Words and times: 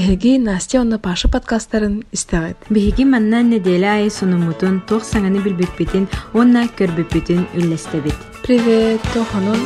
Эһиги 0.00 0.38
Настя 0.38 0.76
онна 0.80 0.98
Паша 1.06 1.28
подкасттарын 1.34 1.96
истэҕит. 2.16 2.58
Биһиги 2.74 3.04
маннан 3.12 3.46
неделе 3.54 3.88
ай 3.96 4.10
сунумутун 4.18 4.76
туох 4.88 5.04
саҥаны 5.12 5.38
билбиппитин 5.44 6.04
уонна 6.36 6.62
көрбүппүтүн 6.78 7.42
үллэстебит. 7.58 8.18
Привет, 8.44 9.00
тохонун. 9.12 9.60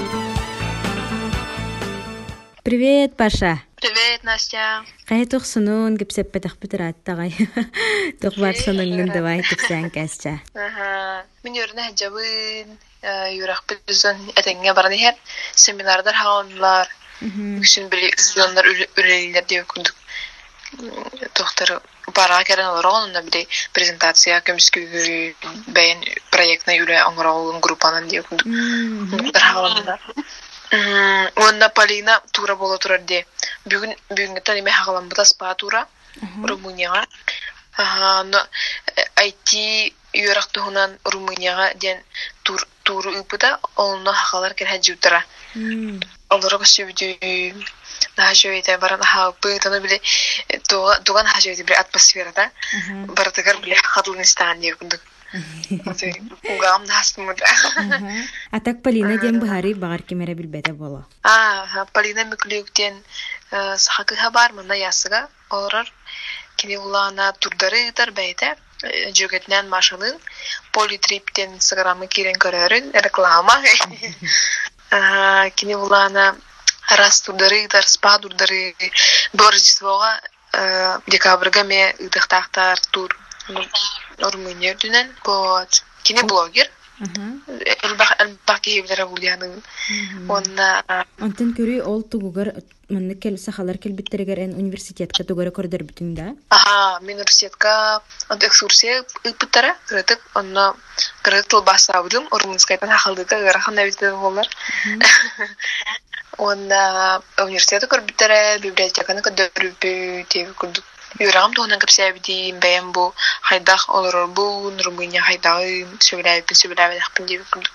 Привет, 2.66 3.10
Паша. 3.20 3.52
Привет, 3.82 4.20
Настя. 4.24 4.82
Кайы 5.08 5.24
тухсунун 5.32 5.92
гипсеппетахпытыр 6.00 6.82
аттагай. 6.90 7.30
Тух 8.20 8.34
бар 8.42 8.54
сонуңнун 8.64 9.14
давай 9.14 9.38
кипсән 9.48 9.86
кәсчә. 9.94 10.34
Ага. 10.66 11.22
Мен 11.44 11.54
юрна 11.62 11.82
хаҗабын, 11.88 12.68
юрак 13.38 13.62
семинардар 15.64 16.14
хаонлар. 16.22 16.88
Дип. 19.48 19.94
Доктор 21.34 21.82
бара 22.14 22.44
керен 22.44 22.66
олорон 22.66 23.04
онда 23.04 23.22
били 23.22 23.46
презентация 23.72 24.40
көмскү 24.46 24.80
бәйен 25.76 26.02
проектна 26.30 26.74
дип 28.08 28.26
күндүк. 28.30 28.48
Доктор 29.16 29.42
хаонлар. 29.42 30.00
Онда 31.46 31.68
Полина 31.68 32.20
тура 32.32 32.56
бола 32.56 32.78
турар 32.78 33.00
де. 33.00 33.24
Бүгүн 33.66 33.94
бүгүнгө 34.10 34.42
тани 34.42 34.62
ме 34.62 34.70
хагалам 34.70 35.08
бута 35.08 35.24
спа 35.24 35.54
тура. 35.54 35.86
Румынияга. 36.44 37.06
Юрак 40.14 40.46
туһунан 40.52 40.98
Румынияга 41.04 41.74
ден 41.74 41.98
тур 42.44 42.60
туру 42.84 43.10
ыпыта, 43.20 43.58
хагалар 44.14 44.54
сөбүдү 46.74 47.08
на 48.17 48.33
жойта 48.33 48.77
баран 48.77 49.01
ха 49.01 49.31
пытаны 49.41 49.79
биле 49.81 50.01
туга 50.67 50.99
туган 51.03 51.25
ха 51.25 51.39
жойта 51.41 51.63
биле 51.63 51.77
атмосферада. 51.77 52.49
Бартыгар 53.07 53.57
биле 53.61 53.75
хатлынстан 53.75 54.59
дип 54.59 54.79
күндүк. 54.81 55.01
Угам 56.55 56.85
настымыт. 56.85 57.41
Атак 58.51 58.81
Полина 58.81 59.17
ден 59.17 59.39
бахари 59.39 59.73
багар 59.73 60.01
кемере 60.01 60.33
билбете 60.33 60.73
бола. 60.73 61.05
А, 61.23 61.85
Полина 61.93 62.25
Миклюктен 62.25 63.03
сахакыха 63.77 64.31
бар 64.31 64.53
мына 64.53 64.73
ясыга 64.73 65.27
олар 65.49 65.91
кини 66.55 66.77
улана 66.77 67.33
турдары 67.39 67.91
бәйте 67.93 68.55
жөгетнен 69.13 69.69
машинын 69.69 70.15
политриптен 70.71 71.59
сыграмы 71.59 72.07
кирен 72.07 72.35
көрөрүн 72.35 72.91
реклама. 73.05 73.61
Кини 75.55 75.75
улана 75.75 76.35
раз 76.90 77.22
турдары 77.22 77.66
дар 77.68 77.86
спа 77.86 78.18
турдары 78.18 78.74
боржествога 79.32 80.20
декабрга 81.06 81.64
ме 81.64 81.94
ыдыктактар 81.98 82.78
тур 82.90 83.16
Румыния 84.18 84.74
дүнен 84.74 85.10
вот. 85.24 85.84
Кини 86.02 86.22
блогер. 86.22 86.70
Элбах 87.82 88.14
элбах 88.22 88.60
киһибилere 88.62 89.02
булдианың 89.10 89.54
онна 90.30 90.68
Онтон 91.18 91.50
көрү 91.58 91.80
ол 91.90 92.04
тугугар 92.06 92.52
манны 92.88 93.16
кел 93.18 93.34
сахалар 93.36 93.80
кел 93.82 93.96
биттерегер 93.98 94.38
эн 94.44 94.54
университетка 94.54 95.26
тугара 95.26 95.50
көрдөр 95.50 95.82
бүтүңдө. 95.88 96.28
Ага, 96.54 97.00
мен 97.00 97.18
университетка 97.18 98.00
экскурсия 98.30 99.02
ыпыттара 99.24 99.74
кырытык 99.88 100.22
онна 100.38 100.76
кырыт 101.26 101.50
тыл 101.50 101.66
басабыдым 101.66 102.30
румынскайдан 102.30 102.94
хахалдыка 102.94 103.42
ырахан 103.42 103.74
навитте 103.74 104.14
болар. 106.38 106.54
Онда 106.54 107.22
университетка 107.42 107.96
көрбүттере 107.96 108.58
библиотеканы 108.62 109.20
көдөрүбү 109.22 110.26
деп 110.32 110.48
күрдүк. 110.58 110.84
Юрам 111.22 111.52
тоонан 111.54 111.78
кепсәбидим 111.78 112.58
бәйәм 112.58 112.92
бу 112.92 113.12
хайдах 113.42 113.88
олорор 113.88 114.26
бу 114.34 114.70
Румыния 114.84 115.22
хайдагы 115.22 115.86
сөйләбин 116.02 116.58
сөйләбин 116.58 117.26
дип 117.28 117.42
күрдүк. 117.54 117.74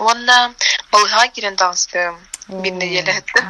Онна 0.00 0.38
балыга 0.90 1.28
кирен 1.28 1.56
таныстым. 1.56 2.18
Bir 2.48 2.72
nedelе 2.72 3.12
хәтта. 3.12 3.44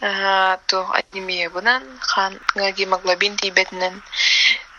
То 0.00 0.86
анемия 0.94 1.50
bunun 1.50 1.82
хан 2.00 2.38
гемоглобин 2.76 3.36
тибетнен 3.36 4.02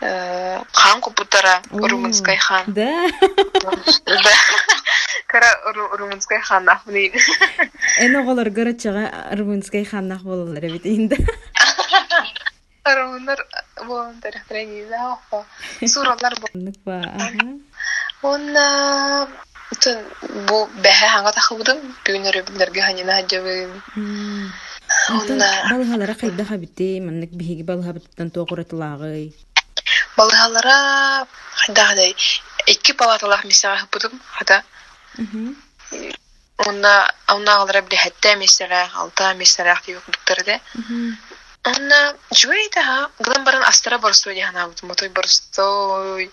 хан 0.00 1.00
купутара 1.00 1.62
румынскай 1.70 2.36
хан. 2.36 2.64
Да. 2.68 3.08
Да. 3.60 3.70
Кара 5.26 5.50
румынскай 5.98 6.40
хан 6.40 6.68
ахмин. 6.68 7.12
Эн 7.98 8.16
оголор 8.16 8.48
көрөчөгө 8.48 9.36
румынскай 9.36 9.84
ханнах 9.84 10.22
бололар 10.22 10.60
бит 10.62 10.86
инде. 10.86 11.16
Румындар 12.84 13.46
болон 13.86 14.20
тарихтарани 14.20 14.86
да 14.88 15.18
хопа. 15.30 15.44
Суралар. 15.86 16.34
Ага. 16.86 17.46
Онна 18.22 19.28
бу 20.48 20.68
бәһә 20.82 21.06
ханга 21.12 21.32
тахыбыдым, 21.32 21.78
бүгүн 22.04 22.26
өрөбүләргә 22.32 22.80
ханина 22.88 23.22
хаҗабын. 24.90 25.42
Онтон 25.42 25.70
балыгалара 25.70 26.14
кайда 26.14 26.44
хабити 26.44 27.00
маннык 27.00 27.30
биһиги 27.30 27.62
балыгабыттан 27.62 28.30
тоогуратылагы. 28.30 29.32
Балыгалара 30.16 31.26
хадагыдай 31.62 32.14
эки 32.66 32.92
палаталах 32.92 33.44
мисага 33.44 33.76
хыпыдым, 33.82 34.20
хата. 34.36 34.62
Онна 36.68 37.10
онна 37.26 37.52
алара 37.62 37.82
биле 37.82 37.96
хәтта 37.96 38.34
мессәләр, 38.36 38.90
алта 38.94 39.32
мессәләр 39.34 39.80
дип 39.86 40.02
күктәрдә. 40.06 40.60
Онна 41.70 42.00
жуйта, 42.32 43.10
гылым 43.18 43.44
баран 43.44 43.64
астара 43.64 43.98
борстой 43.98 44.34
дигән 44.34 44.56
абыт, 44.56 44.82
мотой 44.82 45.08
борстой. 45.08 46.30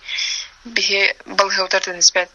Бихе 0.75 1.15
балыгаудар 1.25 1.87
нисбәт. 1.95 2.29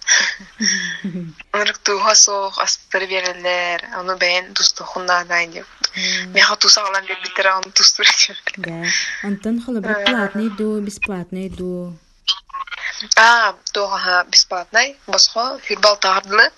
Онрык 1.53 1.79
туга 1.79 2.15
сох 2.15 2.59
астыр 2.63 3.07
берелер, 3.11 3.85
аны 3.99 4.17
бәйен 4.17 4.53
тусту 4.55 4.85
хунна 4.85 5.25
дайны. 5.25 5.65
Меха 6.35 6.57
туса 6.57 6.85
алан 6.87 7.07
дип 7.07 7.21
битер 7.25 7.49
аны 7.49 7.73
тустур. 7.73 8.07
Да. 8.57 8.85
Антон 9.23 9.61
холобрат 9.63 10.05
платный 10.07 10.49
ду, 10.51 10.81
бесплатный 10.81 11.49
ду. 11.51 11.97
А, 13.17 13.55
тога 13.73 14.25
бесплатный, 14.31 14.97
босхо 15.07 15.59
фирбал 15.59 15.97
тагырлы. 15.99 16.51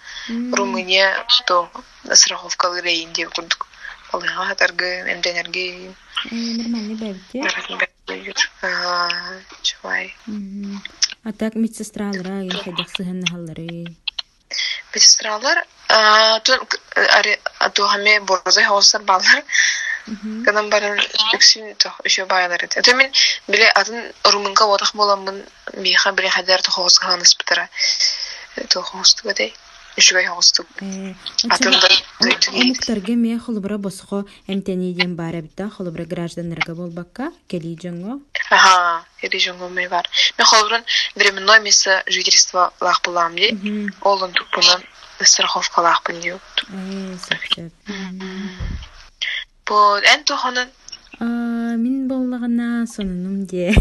Румыния 0.52 1.26
то 1.46 1.70
страховкалы 2.12 2.80
рейн 2.82 3.12
дип 3.12 3.32
күрдүк. 3.32 3.66
Балыга 4.12 4.46
хатаргы, 4.46 4.90
эмденерги. 5.12 5.94
Нормальный 6.30 6.94
бәбите. 6.94 8.34
А, 8.62 9.08
чуай. 9.62 10.14
А 10.26 11.03
так 11.32 11.54
медсестралара 11.54 12.42
ген 12.44 12.58
хайдак 12.60 12.88
сыһын 12.96 13.24
халлары. 13.30 13.86
Медсестралар, 14.92 15.64
атугаме 17.58 18.20
борзай 18.20 18.64
хосар 18.64 19.02
балар. 19.02 19.44
Канан 20.44 20.68
баран 20.68 21.00
үксин 21.32 21.74
тох 21.80 22.00
үшө 22.04 22.26
байлар 22.26 22.60
эт. 22.62 22.76
Эте 22.76 22.94
мен 22.94 23.10
биле 23.48 23.70
атын 23.72 24.12
румынга 24.24 24.66
водах 24.66 24.94
боламын, 24.94 25.42
миха 25.76 26.12
биле 26.12 26.28
хадар 26.28 26.60
то 26.62 26.70
хос 26.70 26.98
ганыс 26.98 27.34
битара. 27.34 27.68
То 28.68 28.82
хостуга 28.82 29.34
дей. 29.34 29.54
Үшөй 29.96 30.26
хостук. 30.26 30.66
Атында 31.48 31.88
Эмуктарга 32.52 33.14
ме 33.14 33.38
холбара 33.38 33.78
босхо 33.78 34.24
эмтени 34.46 34.92
ден 34.92 35.16
бара 35.16 35.40
битта 35.40 35.70
холбара 35.70 36.04
гражданларга 36.04 36.74
болбакка 36.74 37.32
кели 37.48 37.76
жоңго. 37.76 38.20
Ага, 38.50 39.04
ме 39.70 39.88
бар. 39.88 40.08
Мен 40.38 40.46
холбран 40.46 40.84
временной 41.14 41.60
место 41.60 42.02
жительства 42.06 42.72
лах 42.80 43.02
булам 43.04 43.36
ди. 43.36 43.90
Олон 44.00 44.32
тупунан 44.32 44.82
страховка 45.20 45.98
сахчат. 47.18 47.72
Бо 49.66 49.98
эн 49.98 50.24
тохонан 50.24 50.68
А, 51.20 51.24
мин 51.76 52.08
боллагана 52.08 52.86
сонунум 52.86 53.46
де. 53.46 53.72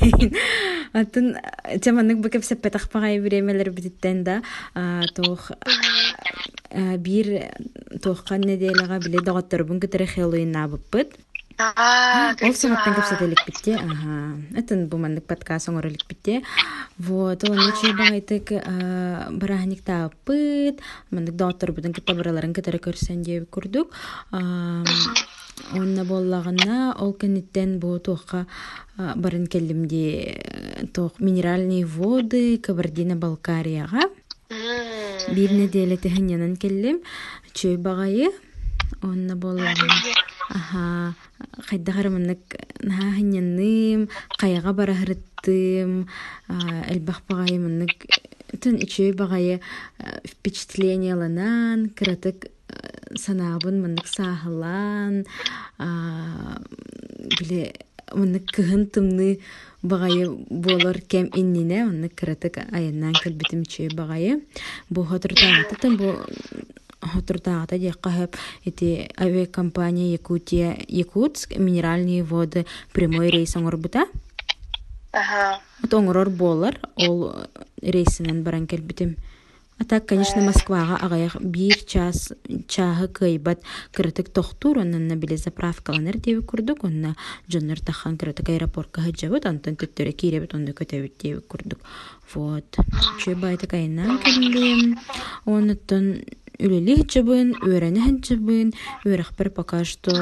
Атын 0.94 1.38
чаманнык 1.82 2.20
бекеп 2.22 2.46
сеппетах 2.46 2.90
пагай 2.90 3.20
биремелер 3.20 3.72
битеттен 3.72 4.24
да. 4.24 4.42
А, 4.76 5.02
тох 5.16 5.52
а, 6.70 6.98
бир 6.98 7.50
тохкан 8.04 8.42
неделага 8.42 9.00
биле 9.00 9.22
дагатторбун 9.22 9.80
кетере 9.80 10.06
Хэллоуин 10.06 10.56
абыппыт. 10.56 11.18
Ол 11.54 12.56
сағаттан 12.58 12.96
көпсәтелік 12.98 13.42
бітте. 13.46 13.76
Әтін 14.58 14.88
бұл 14.90 15.04
мандық 15.04 15.28
подкаст 15.30 15.70
оңырылық 15.70 16.08
бітте. 16.10 16.42
Вот, 16.98 17.44
ол 17.46 17.54
нече 17.54 17.94
бағайтык 17.94 18.54
барахник 19.38 19.84
таппыт. 19.86 20.82
Мандық 21.14 21.38
доктор 21.38 21.74
бұдан 21.78 21.94
кітта 21.94 22.16
бараларын 22.18 22.56
кітары 22.58 22.82
көрсен 22.82 23.22
деп 23.22 23.52
күрдік. 23.54 23.94
Онна 24.34 26.04
боллағына 26.10 26.96
ол 26.98 27.14
кәнеттен 27.14 27.78
бұл 27.84 28.02
тоққа 28.02 28.48
барын 28.98 29.46
келімде 29.46 30.42
тоқ 30.98 31.22
минеральные 31.22 31.86
воды 31.86 32.58
Кабардино-Балкарияға. 32.58 34.10
Бир 35.30 35.54
неделе 35.54 36.02
тәһинянан 36.02 36.58
келлем. 36.58 37.04
Чөй 37.54 37.78
бағайы. 37.78 38.34
Онна 39.04 39.36
боллағына. 39.38 40.02
Аха, 40.54 41.14
хайдахар 41.68 42.10
маннык 42.10 42.44
наһаһынньанным, 42.82 44.10
кайга 44.38 44.74
бараһырыттым, 44.74 46.08
элбах 46.90 47.22
багай 47.30 47.58
маннык 47.58 48.06
тын 48.62 48.80
впечатление 50.26 51.16
ланан, 51.16 51.90
кыратык 51.90 52.52
санаабын 53.16 53.82
маннык 53.82 54.08
сааһылан, 54.08 55.26
биле 57.40 57.74
маннык 58.14 58.46
кыһын 58.56 58.88
тымны 58.94 59.40
багайы 59.82 60.30
болор 60.50 61.02
кем 61.02 61.30
иннине, 61.36 61.86
маннык 61.86 62.16
кыратык 62.16 62.58
айаннан 62.72 63.14
кэлбитим 63.14 63.64
ичөй 63.64 63.90
багайы. 63.94 64.42
Бу 64.90 65.04
хотуртаатытын 65.04 65.98
бу 65.98 66.16
хотуртаата 67.12 67.78
диэккаһып 67.78 68.36
ити 68.66 69.10
авиакомпания 69.18 70.12
Якутия 70.14 70.78
Якутск 70.88 71.58
минеральные 71.58 72.24
воды 72.24 72.66
прямой 72.94 73.30
рейс 73.30 73.56
оҥорбута. 73.56 74.06
Ага. 75.12 75.60
От 75.84 75.94
оҥорор 75.94 76.30
болар 76.30 76.80
ол 76.96 77.34
рейсинен 77.82 78.44
баран 78.44 78.68
келбитим. 78.68 79.18
А 79.80 79.86
так, 79.86 80.06
конечно, 80.06 80.42
Москвага 80.42 80.96
агаях 80.96 81.36
бир 81.42 81.76
час 81.86 82.32
чаһы 82.68 83.08
кыйбат 83.08 83.60
кырытык 83.92 84.30
тохтур 84.30 84.78
оннан 84.78 85.20
биле 85.20 85.38
заправкаланар 85.38 86.18
деби 86.18 86.42
курдук 86.42 86.84
онна 86.84 87.16
жоннор 87.50 87.80
тахан 87.80 88.18
кырытык 88.18 88.50
аэропортка 88.50 89.02
хаджабыт 89.02 89.46
антон 89.46 89.76
төттөрө 89.76 90.14
киребит 90.14 90.54
онда 90.54 90.72
көтөбүт 90.72 91.14
деби 91.20 91.42
курдук. 91.42 91.80
Вот. 92.34 92.78
Чөй 93.26 93.36
байты 93.36 93.68
кайнан 93.68 94.20
келдим. 94.20 95.00
Онуттан 95.46 96.22
үлели 96.60 96.98
хиджабын, 97.02 97.56
үөрәне 97.64 98.04
хиджабын, 98.06 98.74
үөрәхпер 99.06 99.50
пока 99.56 99.84
что 99.84 100.14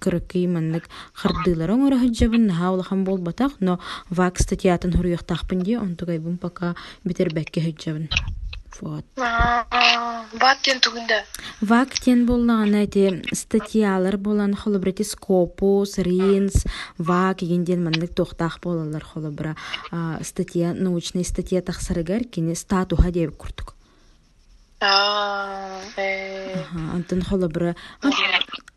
кырыкый 0.00 0.46
маннык 0.46 0.88
хардылар 1.12 1.74
оңора 1.74 2.00
хиджабын, 2.02 2.48
наха 2.48 2.72
улахан 2.72 3.04
болбатах, 3.04 3.58
но 3.60 3.78
вак 4.10 4.40
статьятын 4.40 4.92
хуруяқтақпын 4.96 5.62
де, 5.62 5.78
онтугайбын 5.78 6.38
пока 6.38 6.74
битербәкке 7.04 7.60
хиджабын. 7.60 8.08
Вот. 8.80 9.04
Баттен 9.16 10.80
тугунда. 10.80 11.24
Вак 11.60 11.98
тен 11.98 12.26
боллаган 12.26 12.74
эти 12.74 13.24
статьялар 13.34 14.16
болан 14.16 14.54
холобрети 14.54 15.02
скопус, 15.02 15.98
ринс, 15.98 16.64
вак 16.96 17.42
егенден 17.42 17.82
маннык 17.82 18.14
тохтах 18.14 18.60
болалар 18.60 19.02
холобра 19.02 19.56
а, 19.90 20.20
статья, 20.22 20.74
научный 20.74 21.24
статья 21.24 21.60
тахсарыгар 21.60 22.24
кини 22.24 22.54
статуха 22.54 23.10
деп 23.10 23.36
курдук. 24.78 24.82
Аа, 24.82 25.80
э. 25.96 26.60
Аха, 26.60 26.78
Антон 26.94 27.22
холобра. 27.22 27.74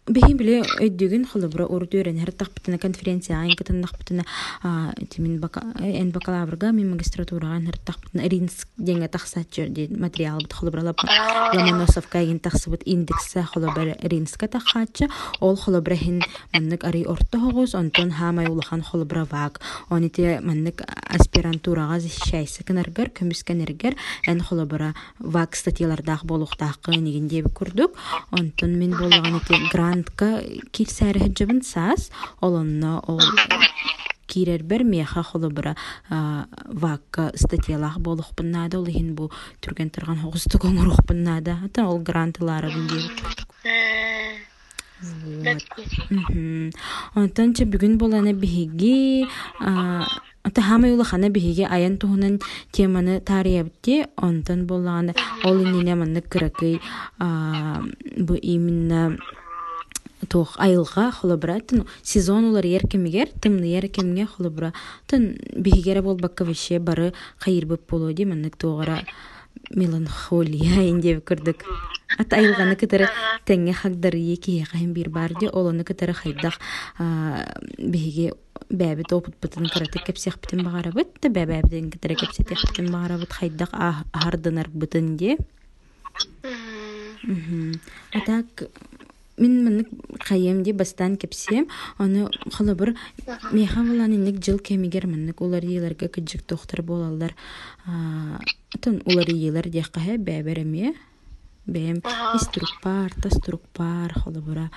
Бихи 0.09 0.33
биле 0.33 0.63
өйдүгүн 0.81 1.27
холобра 1.29 1.67
урдүрен 1.69 2.17
хартахпытына 2.23 2.79
конференция 2.81 3.37
айн 3.37 3.53
кытыннахпытына 3.53 4.23
тимин 5.13 5.37
бака 5.39 5.61
эн 5.77 6.09
бакалаврга 6.09 6.71
мен 6.73 6.89
магистратурага 6.95 7.61
хартахпытына 7.67 8.25
ринс 8.27 8.65
денге 8.77 9.07
тахсачы 9.07 9.67
ди 9.69 9.87
материал 9.93 10.39
бит 10.39 10.53
холобра 10.53 10.81
лап 10.81 10.97
Ломоносов 11.53 12.07
кайгин 12.07 12.39
тахсыбыт 12.39 12.81
индекса 12.83 13.43
холобра 13.43 13.95
ринска 14.01 14.47
тахачы 14.47 15.07
ол 15.39 15.55
холобра 15.55 15.95
хин 15.95 16.23
маннык 16.51 16.83
ари 16.83 17.05
орто 17.05 17.39
хогус 17.39 17.75
онтон 17.75 18.09
хамай 18.09 18.47
улахан 18.47 18.81
холобра 18.81 19.27
вак. 19.29 19.61
Оните 19.89 20.41
маннык 20.41 20.81
аспирантурага 21.07 21.99
защищайсы 21.99 22.63
кынаргар 22.63 23.09
көмүскенергер 23.09 23.95
эн 24.25 24.41
холобра 24.41 24.95
вак 25.19 25.55
статьялардах 25.55 26.25
болуктакы 26.25 26.95
нигинде 26.95 27.43
курдук. 27.43 27.91
Онтон 28.31 28.79
мен 28.79 28.97
болган 28.97 29.37
ити 29.37 29.53
грантка 29.91 30.39
кирсәре 30.71 31.19
хәҗәбен 31.25 31.61
сас 31.67 32.09
олонно 32.39 33.01
ол 33.11 33.19
кирер 34.27 34.63
бер 34.63 34.83
меха 34.83 35.23
холобра 35.23 35.75
вакка 36.09 37.31
статьялах 37.35 37.99
болох 37.99 38.31
биннада 38.37 38.79
ол 38.79 38.87
хин 38.87 39.15
бу 39.15 39.31
түрген 39.61 39.91
коңрух 40.63 41.03
биннада 41.07 41.57
ата 41.65 41.85
ол 41.87 41.99
че 47.53 47.65
бүгүн 47.65 47.97
болана 47.97 48.33
биһиги 48.33 49.27
Ата 50.43 50.61
хама 50.61 50.87
юла 50.87 51.03
хана 51.03 51.29
аян 51.69 51.99
теманы 52.71 53.19
тариябытте 53.19 54.07
онтон 54.17 54.65
боллагана 54.65 55.13
ол 55.43 55.57
бу 58.17 58.33
именно 58.33 59.17
туох 60.29 60.55
айылга 60.57 61.11
холобра 61.11 61.59
тын 61.59 61.85
сезон 62.03 62.45
улар 62.49 62.65
еркемигер 62.65 63.29
тымны 63.41 63.65
еркемге 63.65 64.25
холобра 64.25 64.73
тын 65.07 65.37
биһигере 65.55 66.01
болбакка 66.01 66.43
веше 66.45 66.79
бары 66.79 67.13
хайырбыт 67.37 67.81
болуди 67.89 68.25
маннык 68.25 68.57
туогара 68.57 69.05
меланхолия 69.69 70.89
инде 70.89 71.19
кырдык 71.19 71.65
ат 72.19 72.33
айылганы 72.33 72.75
кытары 72.75 73.07
теңге 73.47 73.73
хагдары 73.73 74.19
киехайын 74.35 74.93
бир 74.93 75.09
барди 75.09 75.47
олону 75.47 75.83
кытары 75.83 76.13
хайдах 76.13 76.59
биһиге 76.99 78.33
бәбит 78.69 79.13
опыт 79.13 79.35
бытын 79.41 79.67
кыраты 79.67 79.99
кепсех 79.99 80.39
битин 80.41 80.63
багарабыт 80.65 81.17
да 81.21 81.29
бәбәбитин 81.29 81.91
кытары 81.91 82.15
кепсетех 82.15 82.59
битин 82.69 82.91
багарабыт 82.91 83.31
хайдах 83.31 83.69
ардынар 84.11 84.69
бытын 84.69 85.15
де 85.17 85.37
а 88.13 88.19
так 88.25 88.69
мен 89.41 89.53
мынык 89.65 89.89
хайем 90.21 90.63
ди 90.63 90.71
бастан 90.71 91.17
кепсем 91.17 91.67
аны 91.97 92.29
халабыр 92.53 92.95
меха 93.51 93.81
булан 93.81 94.15
инник 94.15 94.43
жыл 94.45 94.59
кемигер 94.59 95.07
мынык 95.07 95.41
улар 95.41 95.63
иелерге 95.63 96.07
кыджык 96.07 96.47
доктор 96.47 96.81
болалар. 96.81 97.35
Тон 98.81 99.01
улар 99.05 99.29
иелер 99.29 99.67
дияққа 99.67 100.17
бәбереме 100.17 100.93
бэм 101.65 102.01
иструкпар 102.35 103.13
тастурукпар 103.21 104.13
холобура 104.17 104.71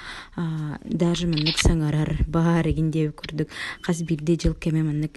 даже 0.85 1.27
маннык 1.27 1.57
саңарар 1.59 2.27
баар 2.29 2.69
эгиндеби 2.69 3.13
курдук 3.13 3.49
каз 3.81 4.03
бирде 4.03 4.37
жыл 4.37 4.55
кеме 4.55 4.83
маннык 4.83 5.17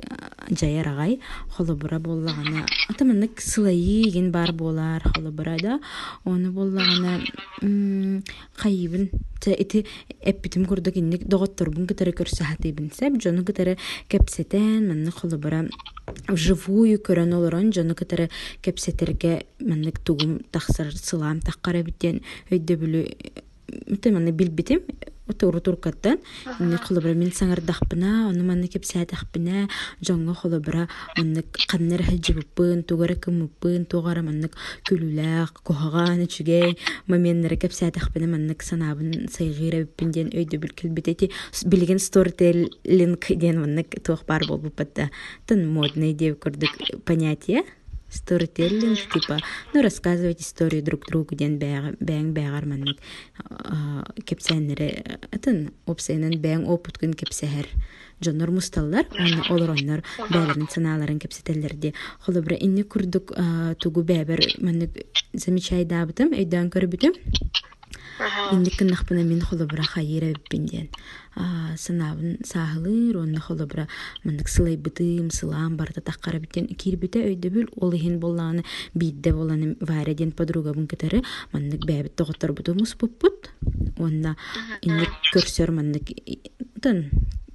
жаяр 0.49 0.87
агай 0.87 1.19
холобура 1.49 1.99
боллагана. 1.99 2.65
Ата 2.89 3.05
маннык 3.05 3.41
сылайы 3.41 4.07
еген 4.07 4.31
бар 4.31 4.53
болар 4.53 5.03
холобура 5.03 5.57
да. 5.61 5.79
Оны 6.23 6.51
боллагана 6.51 7.19
кайыбын 8.55 9.09
ити 9.45 9.85
эппитим 10.21 10.65
курдук 10.65 10.97
инник 10.97 11.27
доготторбун 11.27 11.87
кытары 11.87 12.11
көрсөхатыйбын 12.11 12.91
сеп 12.93 13.21
жону 13.21 13.45
кытары 13.45 13.77
кепсетен 14.09 14.87
маннык 14.89 15.21
холобура 15.21 15.65
вживую 16.27 16.97
көрөн 16.99 17.35
олорон 17.37 17.71
жону 17.73 17.95
кытары 17.95 18.29
кепсетерге 18.61 19.45
маннык 19.59 19.99
тугум 19.99 20.39
тахсар 20.51 20.91
сылаам 20.95 21.39
тахкара 21.41 21.83
биттен 21.83 22.23
өйдө 22.49 22.79
бүлү 22.81 23.03
мыты 23.87 24.11
маны 24.11 24.31
билбитим 24.31 24.81
Ота 25.27 25.47
уру 25.47 25.59
туркаттан 25.59 26.19
инне 26.59 26.77
холобра 26.77 27.13
мен 27.13 27.31
саңардахпына, 27.35 28.29
оны 28.29 28.43
манны 28.47 28.69
кепсәдахпына, 28.71 29.67
жоңго 30.01 30.35
холобра 30.39 30.87
манны 31.17 31.43
каннар 31.67 32.03
хаҗибыппын, 32.07 32.83
тугара 32.87 33.15
кымыппын, 33.15 33.85
тугара 33.91 34.23
манны 34.23 34.49
күлүләк, 34.87 35.61
кохаган 35.67 36.23
чүгәй, 36.31 36.77
моменнары 37.07 37.59
кепсәдахпына 37.59 38.29
манны 38.31 38.55
санабын 38.59 39.27
сайгыра 39.33 39.83
биппинден 39.83 40.31
өйдө 40.31 40.61
билкел 40.63 40.95
битети 40.95 41.31
билген 41.65 41.99
storytelling 41.99 43.17
ден 43.35 43.61
манны 43.61 43.83
тух 43.83 44.25
бар 44.25 44.47
болуп 44.47 44.75
батта. 44.77 45.09
Тын 45.45 45.67
модный 45.67 46.13
деп 46.13 46.39
көрдүк 46.43 47.03
понятие. 47.05 47.63
Storytelling 48.09 48.95
типа 49.13 49.39
ну 49.73 49.81
рассказывать 49.81 50.41
историю 50.41 50.83
друг 50.83 51.05
другу 51.07 51.35
ден 51.35 51.57
бәң 51.59 52.33
бәгар 52.33 52.65
маннык 52.65 52.99
кепсәннәре 54.23 55.19
атын 55.31 55.71
опсайнан 55.85 56.37
бәң 56.41 56.67
опуткын 56.71 57.13
кепсәһәр 57.13 57.67
жоннор 58.21 58.51
мусталлар 58.51 59.05
оны 59.13 59.43
олор 59.53 59.75
оннор 59.75 60.03
бәлерин 60.31 60.69
санааларын 60.71 61.19
кепсетеллерди 61.19 61.93
холобра 62.25 62.55
инни 62.55 62.83
курдук 62.83 63.35
тугу 63.79 64.03
бәбер 64.03 64.41
маннык 64.61 65.03
замечай 65.33 65.85
дабытым 65.85 66.33
өйдөн 66.33 66.71
көрбүтүм. 66.73 67.13
Инди 68.51 68.71
кыннахпына 68.71 69.23
мен 69.23 69.41
холобра 69.41 69.83
хайыра 69.83 70.33
биппинден 70.33 70.89
санаабын 71.77 72.39
сааһылыр 72.43 73.17
онна 73.17 73.39
холобра 73.39 73.87
маннык 74.23 74.47
сылайбытым 74.49 75.29
сылаам 75.31 75.77
барта 75.77 76.01
тахкара 76.01 76.39
биттен 76.39 76.67
кирбите 76.67 77.19
өйдөбүл 77.29 77.69
ол 77.75 77.93
ихин 77.93 78.19
боллааны 78.19 78.63
биидде 78.93 79.33
боланы 79.33 79.75
варя 79.79 80.13
ден 80.13 80.31
подругабын 80.31 80.87
кытары 80.87 81.23
маннык 81.53 81.85
бэбит 81.85 82.15
тоготторбуту 82.15 82.73
муспуппут 82.73 83.51
онна 83.97 84.35
инник 84.81 85.11
көрсөр 85.33 85.71
маннык 85.71 86.11
тын 86.81 87.09
маннык 87.11 87.46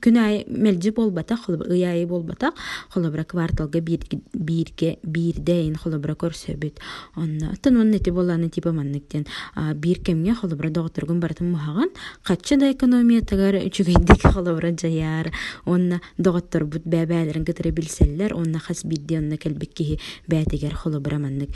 күн 0.00 0.16
ай 0.18 0.44
мелжи 0.48 0.92
болбата 0.92 1.36
холобра 1.36 1.72
ыяйы 1.72 2.06
болбата 2.06 2.52
холобра 2.90 3.24
кварталга 3.24 3.80
бирге 3.80 4.98
бирдейин 5.02 5.76
холобра 5.76 6.14
көрсөбүт. 6.14 6.78
Онна 7.16 7.54
тон 7.62 7.76
он 7.76 7.90
нети 7.90 8.10
боланы 8.10 8.48
типа 8.48 8.72
манныктен 8.72 9.26
бир 9.74 10.00
кемге 10.00 10.34
холобра 10.34 10.70
доҕотторгун 10.70 11.20
бартын 11.20 11.50
мухаган 11.50 11.90
качча 12.22 12.56
да 12.56 12.72
экономия 12.72 13.22
тагар 13.22 13.54
үчүгейдик 13.66 14.32
холобра 14.32 14.72
жаяр 14.72 15.32
онна 15.64 16.00
доҕотторбут 16.18 16.82
бээбээлерин 16.84 17.44
кытыры 17.44 17.70
билселлер 17.70 18.34
онна 18.34 18.58
хас 18.58 18.84
бидди 18.84 19.16
онна 19.16 19.36
келбик 19.36 19.72
киһи 19.74 19.98
бээтигер 20.28 20.74
холобра 20.74 21.18
маннык 21.18 21.50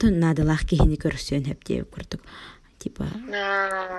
тон 0.00 0.18
наадалаах 0.18 0.64
киһини 0.64 0.96
көрсөөн 0.96 1.46
хэп 1.46 1.64
диэбик 1.64 1.90
курдук. 1.90 2.20
Типа 2.80 3.06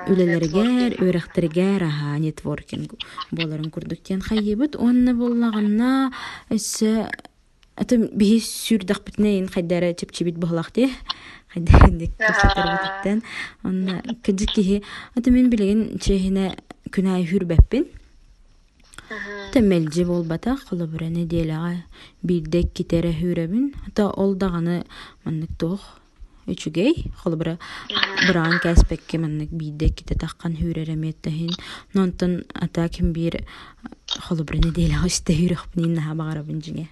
үлелергер 0.09 0.97
өрөхтергер 0.97 1.85
аха 1.85 2.17
нетворкинг 2.17 2.97
боларын 3.31 3.69
курдук 3.69 4.01
тиэн 4.01 4.21
хайыбыт. 4.25 4.75
Онна 4.75 5.13
боллаганна 5.13 6.11
эссе 6.50 7.07
ата 7.77 7.97
биһи 7.97 8.41
сүрдахпытнейин 8.41 9.47
хайдара 9.53 9.93
чепчибит 9.93 10.38
быһылах 10.41 10.71
ти 10.71 10.89
хайдарындик 11.53 12.11
кырсатарбытыттан 12.17 13.23
онна 13.63 14.01
кыдьык 14.25 14.51
киһи 14.57 14.83
ата 15.15 15.31
мен 15.31 15.50
билигин 15.50 16.00
чеһине 16.00 16.57
күнай 16.91 17.25
хүрбэппин 17.29 17.85
Тәмәлжи 19.51 20.05
болбата 20.07 20.55
холобура 20.55 21.09
неделяга 21.11 21.83
бирдек 22.23 22.71
китере 22.71 23.11
хүрәбин. 23.11 23.73
Ата 23.88 24.07
ол 24.07 24.35
даганы 24.35 24.85
маннык 25.25 25.51
тох 25.59 26.00
үчүгей 26.48 27.12
холобура 27.21 27.57
браан 28.27 28.60
кәспекке 28.63 29.19
маннык 29.21 29.51
бирдек 29.51 29.95
ките 30.01 30.15
таккан 30.15 30.55
хүрәреметтәһин. 30.57 31.53
Нонтон 31.93 32.43
ата 32.53 32.88
ким 32.89 33.13
бир 33.13 33.43
холобура 34.19 34.57
неделяга 34.57 35.07
исте 35.07 35.36
хүрәхпин 35.38 35.95
наха 35.95 36.15
багарабын 36.15 36.62
жиңе. 36.62 36.88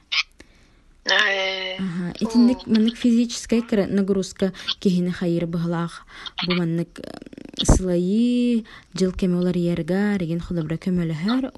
Ага, 1.09 2.13
итинник 2.19 2.67
маннык 2.67 2.95
физическая 2.97 3.61
кра- 3.61 3.87
нагрузка 3.87 4.53
киһини 4.79 5.11
хайыр 5.11 5.45
быһылаах 5.47 6.05
бу 6.45 6.53
маннык 6.53 6.99
э, 6.99 7.63
сылайы 7.63 8.65
жыл 8.93 9.11
кеме 9.13 9.37
олар 9.37 9.55
иерга 9.57 10.17
реген 10.17 10.39
холобура 10.39 10.75
көмөлөһөр 10.75 11.49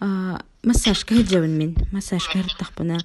а, 0.00 0.40
массажка 0.62 1.14
хыджабын 1.14 1.56
мен 1.56 1.76
массажка 1.92 2.42
хырттахпына 2.42 2.98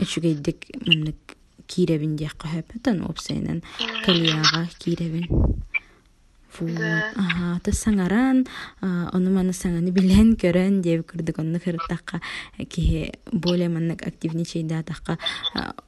үчүгейдик 0.00 0.64
маннык 0.86 1.36
кииребин 1.66 2.16
диэхка 2.16 2.48
хөпөтөн 2.48 3.04
опсайнан 3.08 3.62
калияга 4.04 4.68
кииребин 4.78 5.28
Вот. 6.60 6.78
Ага, 7.16 7.58
та 7.64 7.72
саңаран, 7.74 8.44
а, 8.80 9.10
ону 9.12 9.32
маны 9.34 9.50
саңаны 9.50 9.90
билен 9.90 10.34
көрөн 10.38 10.82
деп 10.84 11.08
курдук 11.10 11.40
онны 11.42 11.58
хыртакка 11.58 12.20
кихи 12.58 13.12
более 13.32 13.68
маннык 13.68 14.06
активничейда 14.06 14.84
такка 14.84 15.18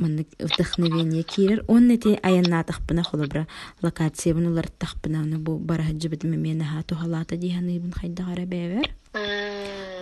маннык 0.00 0.26
вдохновение 0.40 1.23
кирер. 1.23 1.64
Он 1.68 1.90
эти 1.90 2.18
аянна 2.21 2.64
тахпына 2.64 3.04
холобра 3.04 3.47
локация 3.80 4.35
бун 4.35 4.49
улар 4.49 4.66
тахпына 4.68 5.21
ону 5.21 5.38
бу 5.38 5.56
барахджы 5.56 6.09
бит 6.09 6.25
мемена 6.25 6.64
ха 6.64 6.83
тухалата 6.83 7.37
диханы 7.37 7.78
бун 7.78 7.92
хайда 7.92 8.25
гара 8.25 8.45
бевер. 8.45 8.90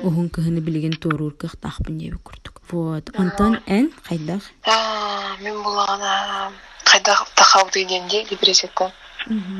Ухун 0.02 0.28
кыһыны 0.28 0.60
билген 0.60 0.92
торур 0.92 1.34
кых 1.34 1.56
тахпын 1.56 1.98
деп 1.98 2.22
курдук. 2.22 2.60
Вот. 2.70 3.10
Антон 3.16 3.60
эн 3.66 3.92
хайдах. 4.02 4.42
Аа, 4.66 5.36
мен 5.40 5.62
булагана 5.62 6.52
кайда 6.84 7.16
тахауды 7.34 7.84
денде 7.84 8.24
депрессияттан. 8.24 8.92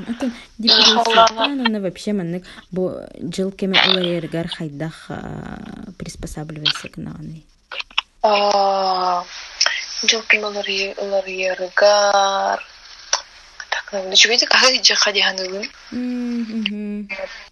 Атын 0.08 0.32
депрессияттан 0.58 1.60
оны 1.60 1.80
вообще 1.80 2.12
маннык 2.12 2.44
бу 2.70 2.92
жыл 3.34 3.52
кеме 3.52 3.80
улайыргар 3.88 4.48
хайдах 4.48 5.06
а, 5.08 5.58
приспосабливайся 5.98 6.88
к 6.88 6.96
наганы. 6.96 7.44
Аа, 8.22 9.24
жылкын 10.02 10.44
олар 10.44 10.66
е- 10.68 10.94
олар 13.94 14.02
яргар. 14.02 14.02
Так, 14.02 14.04
ну, 14.04 14.10
ничего 14.10 14.32
видик, 14.32 14.54
ага, 14.54 14.82
жака 14.82 15.12
диханылын. 15.12 15.70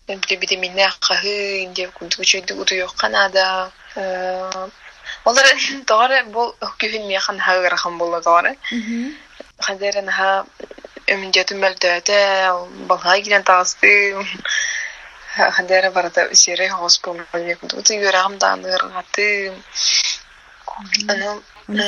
Биде 0.09 0.57
минне 0.57 0.87
аккахы, 0.87 1.69
деп 1.75 1.93
кунту 1.93 2.23
үчөйдү 2.23 2.55
уду 2.61 2.75
yok 2.75 2.95
Канада. 2.97 3.71
Э, 3.97 4.69
Олар 5.25 5.47
тоғары 5.87 6.25
бұл 6.33 6.55
күхін 6.81 7.07
механ 7.07 7.39
хагырахан 7.39 7.99
болла 7.99 8.21
тоғары. 8.21 8.57
Мгм. 8.71 9.15
Хадерен 9.61 10.09
ха 10.11 10.47
балга 12.89 13.21
килен 13.21 13.43
тагысты. 13.43 14.17
Хадера 15.37 15.91
барата 15.91 16.35
сире 16.35 16.69
хос 16.69 16.99
болла 16.99 17.25
деп 17.35 17.61
кунту 17.61 17.79
уду 17.79 17.93
юрагым 17.95 18.39
даныр 18.39 18.83
гаты. 18.89 19.53
Аны 21.09 21.41
Оны 21.69 21.83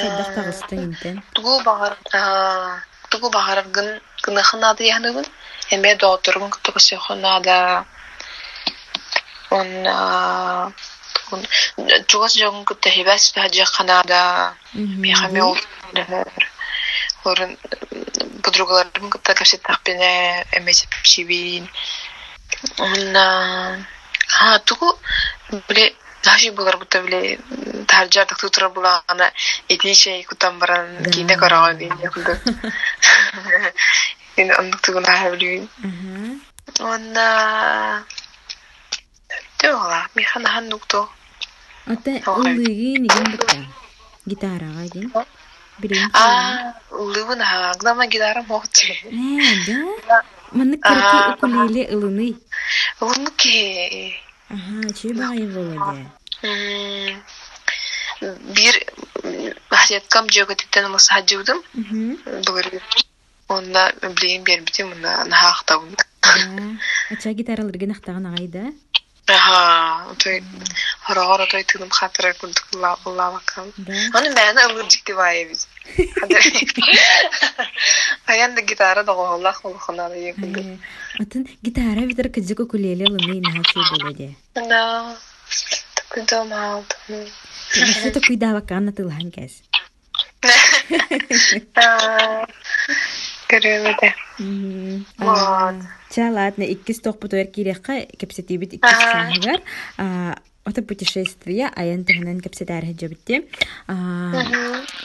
аа 2.13 2.85
тугу 3.15 3.31
багар 3.31 3.63
гын 3.77 3.89
гынахынады 4.25 4.83
яныбын. 4.97 5.27
Эме 5.71 5.95
доотургун 6.03 6.51
тугу 6.63 6.81
сехонада. 6.81 7.85
Он 9.51 9.69
аа 9.87 10.73
Чугас 12.07 12.35
жогун 12.37 12.65
кытта 12.65 12.91
хебас 12.91 13.33
баджа 13.37 13.65
канада. 13.77 14.55
Мехаме 14.75 15.43
ол. 15.43 15.59
Орын 17.25 17.57
подругаларым 18.43 19.11
кытта 19.11 19.35
капсет 19.35 19.63
тахпене 19.63 20.45
эмесеп 20.53 20.93
шибин. 21.03 21.71
Он 22.79 23.17
а 23.17 24.59
тугу 24.67 24.99
биле 25.69 25.95
Даши 26.25 26.51
булар 26.51 26.79
будто 26.79 27.03
биле 27.03 27.39
таржар 27.87 28.27
так 28.27 28.39
тутра 28.39 28.69
булана 28.69 29.31
этише 29.69 30.23
кутан 30.25 30.59
баран 30.59 30.97
Да. 31.01 31.11
кине 31.11 31.37
карага 31.37 31.75
бин 31.75 31.93
якында. 32.03 32.39
Ин 34.37 34.51
андык 34.51 34.81
тугун 34.81 35.05
хавлин. 35.05 35.69
Ага. 35.85 36.39
Он 36.81 37.03
Төла, 39.59 40.09
механа 40.15 40.49
ханнукто. 40.49 41.09
Ата 41.87 42.11
Ой. 42.11 42.23
улыгы 42.27 42.99
нигин 43.05 43.31
бутта. 43.31 43.57
Гитарага. 44.27 45.25
Билин. 45.79 46.11
А, 46.13 46.75
лывын 46.91 47.41
ха, 47.43 47.75
главное 47.79 48.07
гитара 48.07 48.43
мохче. 48.43 48.95
Э, 49.05 49.65
да? 49.67 50.23
Маннык 50.53 50.81
караки 50.83 51.35
укулеле 51.35 51.89
ылыны. 51.95 52.37
Лунке. 53.01 54.21
Ага, 54.55 54.93
чүй 54.95 55.15
багай 55.19 55.47
болады. 55.51 56.05
Бир 58.55 58.77
титтен 60.55 60.87
мыс 60.93 61.09
хаджыудым. 61.11 61.63
Мгм. 61.75 62.41
Бұлыр. 62.47 62.69
Онда 63.55 63.91
білейін 64.03 64.45
бербітім, 64.47 64.93
онда 64.95 65.25
нахақтауын. 65.29 65.99
А, 66.25 66.33
Ача 67.13 67.35
нахтаган 67.91 68.31
агайда. 68.31 68.71
Той 69.25 70.43
тыным 71.65 71.91
хатыра 71.91 72.33
күлдік 72.37 72.77
лавакам. 72.77 73.71
Да. 73.77 73.93
Оны 74.19 74.29
мәні 74.37 74.61
ылыр 74.69 74.87
жікті 74.93 75.15
бай 75.17 75.45
біз. 75.49 75.67
Аянда 78.29 78.61
гитара 78.63 79.05
да 79.05 79.13
ғолақ 79.17 79.63
ғолақынады 79.65 80.21
екінді. 80.31 80.61
Э, 80.61 81.23
Атын 81.25 81.49
гитара 81.63 82.05
битер 82.05 82.29
кызык 82.29 82.61
укулеле 82.67 83.09
ылыны 83.09 83.41
наха 83.41 83.63
чүй 83.73 83.83
болады. 83.93 84.35
Да, 84.55 85.17
такой 85.95 86.23
дом 86.29 86.53
алтын. 86.53 87.25
Наха 87.81 88.11
то 88.13 88.21
куйдава 88.21 88.61
канна 88.61 88.93
тылхан 88.93 89.33
А, 95.19 95.75
Ча, 96.11 96.31
ладно, 96.31 96.63
иккис 96.63 97.01
тохпут 97.01 97.35
ойр 97.35 97.47
кирекка 97.47 98.07
кепсетибит 98.19 98.75
иккис 98.75 98.91
саңыгар. 98.91 99.61
Ота 100.65 100.81
путешествие 100.81 101.69
аян 101.77 102.05
туһунан 102.05 102.41
кепсетар 102.41 102.85
хэджабитте. 102.85 103.45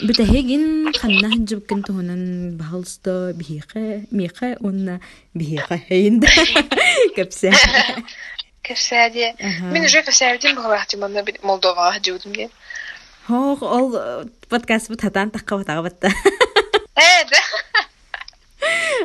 Бүтэхэгин 0.08 0.96
ханна 0.96 1.28
хэджабкин 1.36 1.84
туһунан 1.84 2.56
бахалста 2.56 3.34
бихиха, 3.36 4.06
миха, 4.12 4.56
онна 4.62 5.02
бихиха 5.34 5.78
хэйинда 5.78 6.28
кепсе. 7.16 7.52
Ага. 8.70 9.66
Мен 9.74 9.84
уже 9.84 10.02
кэсэдим 10.04 10.56
баглахти 10.56 10.96
манна 10.96 11.24
бит 11.24 11.44
Молдовага 11.44 12.00
ген. 12.00 12.50
Ол 13.28 13.96
э, 13.96 14.26
подкаст 14.48 14.90
такка 14.98 15.58
батагабатта. 15.58 16.08
Э, 16.08 17.26
да. 17.30 17.38
Э, 17.38 17.84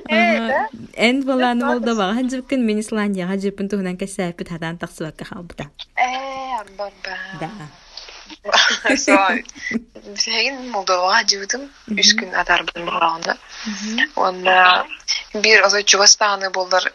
да. 0.08 0.68
Эн 0.96 1.22
баланы 1.22 1.64
Молдова 1.64 2.14
хэджабкин 2.14 2.64
мен 2.64 2.80
Исландияга 2.80 3.38
жипин 3.38 3.68
туһунан 3.68 3.96
кэсэпит 3.96 4.48
хатан 4.48 4.78
таксыбакка 4.78 5.24
халбыта. 5.24 5.70
Э, 5.96 6.60
амбар 6.60 6.92
ба. 7.04 7.16
Да. 7.40 7.50
Сой. 8.96 9.44
Бисэгин 10.14 10.70
Молдовага 10.70 11.22
жуудум. 11.28 11.70
Үч 11.88 12.14
күн 12.18 12.34
атар 12.34 12.64
бун 12.68 12.86
баганда. 12.86 13.36
Онда 14.16 14.86
бир 15.34 15.64
озой 15.64 15.84
Чугастаны 15.84 16.50
болдар 16.50 16.92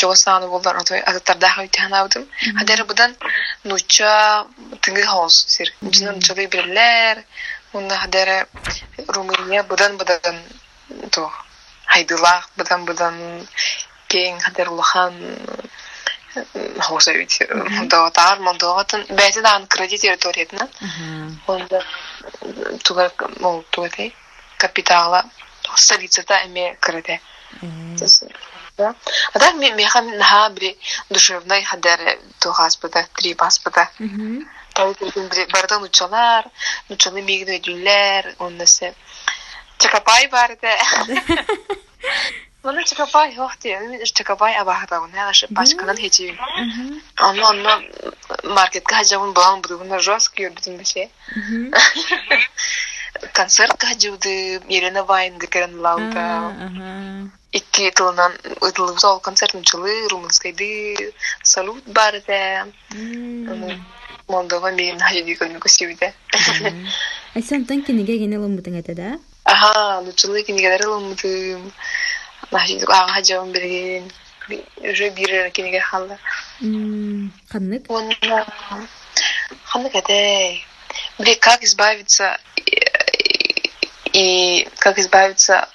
жоо 0.00 0.14
сааны 0.14 0.48
болдар 0.48 0.76
отой 0.76 1.00
ататтардаах 1.00 1.58
үйтен 1.58 1.94
аудым. 1.94 2.26
Хадер 2.58 2.84
будан 2.84 3.14
нуча 3.64 4.46
тыңгы 4.82 5.02
хаус 5.02 5.44
сир. 5.46 5.72
Жинан 5.82 6.20
чылы 6.20 6.46
бирелер. 6.46 7.24
Унна 7.72 7.96
хадер 7.96 8.48
Румыния 9.08 9.62
будан 9.62 9.96
будан 9.96 10.36
то 11.10 11.30
хайдылах 11.96 12.50
будан 12.56 12.84
будан 12.84 13.16
кең 14.12 14.40
хадер 14.44 14.68
улахан 14.68 15.16
хауса 16.84 17.14
үт. 17.16 17.38
Молдоватар, 17.48 18.42
Молдоватын 18.44 19.06
бәйті 19.08 19.42
дан 19.42 19.66
кредит 19.66 20.02
территориятынан. 20.02 20.68
Онда 21.46 21.82
тугар 22.84 23.12
мол 23.40 23.64
тугар 23.70 24.12
капитала 24.58 25.24
столицата 25.74 26.42
эме. 26.44 26.76
Да. 28.76 28.94
А 29.32 29.38
так 29.38 29.54
ми 29.56 29.72
меха 29.72 30.02
наха 30.02 30.50
бри 30.50 30.76
душевной 31.08 31.62
хадер 31.62 32.18
то 32.40 32.52
хаспада, 32.52 33.06
три. 33.16 33.34
Тәүдән 34.76 35.28
бри 35.32 35.46
бардан 35.48 35.82
учалар, 35.82 36.44
учалы 36.90 37.22
мигне 37.22 37.56
дүлләр, 37.64 38.34
оннасы. 38.38 38.92
Чакапай 39.78 40.28
барды. 40.28 40.68
Мана 42.62 42.84
чакапай 42.84 43.34
хохти, 43.34 43.76
абахта 44.60 45.00
уна, 45.00 45.28
аш 45.28 45.44
пачканан 45.54 45.96
хечи. 45.96 46.38
Анно 47.16 47.46
анно 47.50 47.82
маркетка 48.44 48.96
хажабын 48.96 49.32
балан 49.32 49.62
будуна 49.62 49.98
жестко 50.00 50.42
юрдин 50.42 50.76
беше. 50.78 51.08
Концертка 53.32 53.86
хажуды, 53.86 54.60
Елена 54.68 55.04
Вайн 55.04 55.38
гекерен 55.38 55.80
лауда. 55.80 56.52
икки 57.56 57.90
тылынан 57.96 58.32
ытылыбыз 58.60 59.04
ол 59.04 59.20
концерттин 59.20 59.62
чылы 59.62 60.08
румынскайды 60.10 61.12
салют 61.42 61.84
бар 61.86 62.14
да 62.28 62.66
молдова 64.28 64.72
мен 64.72 64.98
хажидикон 65.00 65.56
көсүбүдө 65.64 66.12
айсантан 67.38 67.82
киниге 67.86 68.18
гене 68.18 68.38
ломбутун 68.42 68.76
эте 68.80 68.94
да 68.94 69.16
аха 69.46 70.00
нучылы 70.02 70.42
кинигелер 70.42 70.82
хажидик 72.50 72.90
ага 72.90 73.12
хажабын 73.14 73.52
берген 73.52 74.12
уже 74.90 75.10
бир 75.10 75.50
киниге 75.50 75.80
халла 75.80 76.18
каннык 77.52 77.86
ханнык 79.64 79.94
эте 79.94 80.60
бир 81.18 81.38
как 81.38 81.62
избавиться 81.62 82.38
и 84.12 84.68
как 84.78 84.98
избавиться 84.98 85.68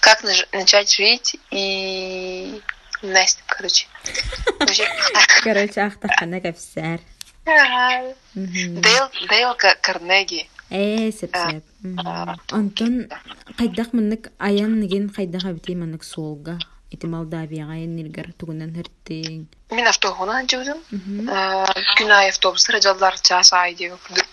как 0.00 0.22
начать 0.52 0.94
жить 0.94 1.36
и 1.50 2.60
Настя, 3.02 3.42
короче. 3.46 3.86
Короче, 5.42 5.80
ахтахана 5.80 6.40
кафсар. 6.40 7.00
Дейл, 8.34 9.08
Дейл 9.28 9.56
Карнеги. 9.80 10.50
Э, 10.70 11.10
сеп 11.12 11.36
сеп. 11.36 11.64
Антон 12.50 13.08
кайдах 13.58 13.92
мынык 13.92 14.30
аян 14.38 14.80
ниген 14.80 15.10
кайдаха 15.10 15.52
бити 15.52 15.74
мынык 15.74 16.04
солга. 16.04 16.58
Ити 16.90 17.06
Молдавияга 17.06 17.74
енилгер 17.74 18.32
тугунан 18.38 18.74
херттин. 18.74 19.46
Мен 19.70 19.86
автоғынан 19.86 20.48
жүрдім. 20.50 20.78
Күн 21.98 22.10
ай 22.10 22.30
автобустар 22.30 22.80
жалдар 22.82 23.14
час 23.20 23.52
ай 23.52 23.74
деп 23.74 23.94
күрдүк. 24.08 24.26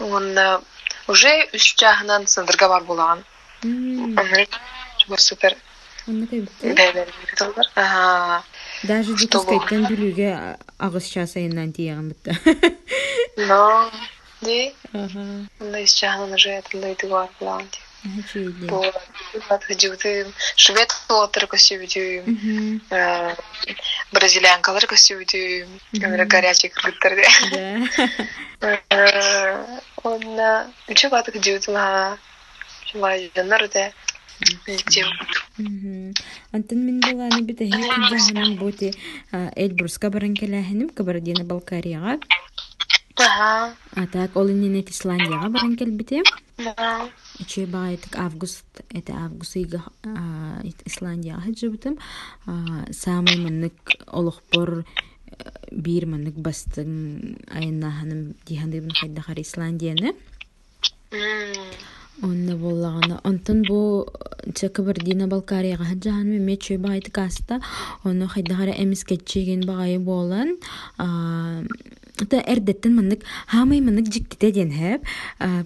Онда 0.00 0.62
уже 1.08 1.32
үч 1.52 1.76
жагынан 1.76 2.26
сындырга 2.26 2.68
бар 2.68 2.84
болган. 2.84 3.24
супер 5.16 5.56
даже 8.86 9.14
дикискайттан 9.16 9.86
бүлүүгө 9.88 10.28
агыс 10.86 11.08
чаасайынан 11.14 11.72
тияган 11.72 12.12
битте 12.12 12.36
но 13.48 13.60
ди 14.45 14.73
мындай 14.93 15.83
иш 15.83 15.93
жагынан 16.01 16.33
уже 16.39 16.57
атындайды 16.57 17.09
бар 17.13 17.29
булан 17.39 17.65
швед 20.63 20.91
отыр 21.17 21.45
көсүбүдүм 21.53 22.23
бразилиянкалар 24.17 24.85
көсүбүдүм 24.93 25.67
горячий 26.35 26.73
кыргыттар 26.73 27.13
онна 30.11 30.49
үчө 30.89 31.13
батык 31.13 31.35
жыбытыла 31.45 31.85
Шулай 32.91 33.31
жанар 33.35 33.69
да 33.69 33.91
Антон 36.51 36.79
мен 36.85 36.99
буланы 36.99 37.41
бит 37.47 37.59
хе 37.59 37.69
кыжаһынан 37.69 38.57
боти 38.57 38.89
Эльбруска 39.31 40.09
баран 40.09 40.33
келәһенем 40.35 40.89
Кабардино 40.89 41.43
Балкарияга. 41.45 42.17
Атак 43.16 44.36
ол 44.36 44.48
инне 44.48 44.80
Исландияга 44.80 45.48
баран 45.48 45.76
келбите. 45.76 46.22
Иче 47.38 47.66
багайтык 47.66 48.16
август 48.16 48.64
это 48.90 49.12
август 49.14 49.56
ига 49.56 49.82
Исландияга 50.84 51.40
хәҗибитем. 51.40 51.98
Самый 52.92 53.36
мынык 53.36 53.96
олохпор 54.06 54.84
бир 55.72 56.06
мынык 56.06 56.36
бастың 56.36 57.38
айнаһаным 57.48 58.34
дихандыбын 58.46 58.92
хайдахар 58.92 59.40
Исландияны. 59.40 60.14
Онна 62.22 62.56
боллагана 62.56 63.20
онтон 63.24 63.62
бу 63.62 64.06
Чакабардина 64.54 65.26
Балкарияга 65.26 65.84
хаджахан 65.84 66.28
ме 66.28 66.38
мече 66.38 66.78
байт 66.78 67.10
каста 67.10 67.60
онно 68.04 68.28
хайдагара 68.28 68.72
эмискетчеген 68.72 69.66
багайы 69.66 69.98
болан 69.98 70.56
Та 72.16 72.40
эрдеттен 72.40 72.96
маннык 72.96 73.24
хамай 73.46 73.80
маннык 73.80 74.12
жиктите 74.12 74.50
ден 74.50 74.72
хэп. 74.72 75.04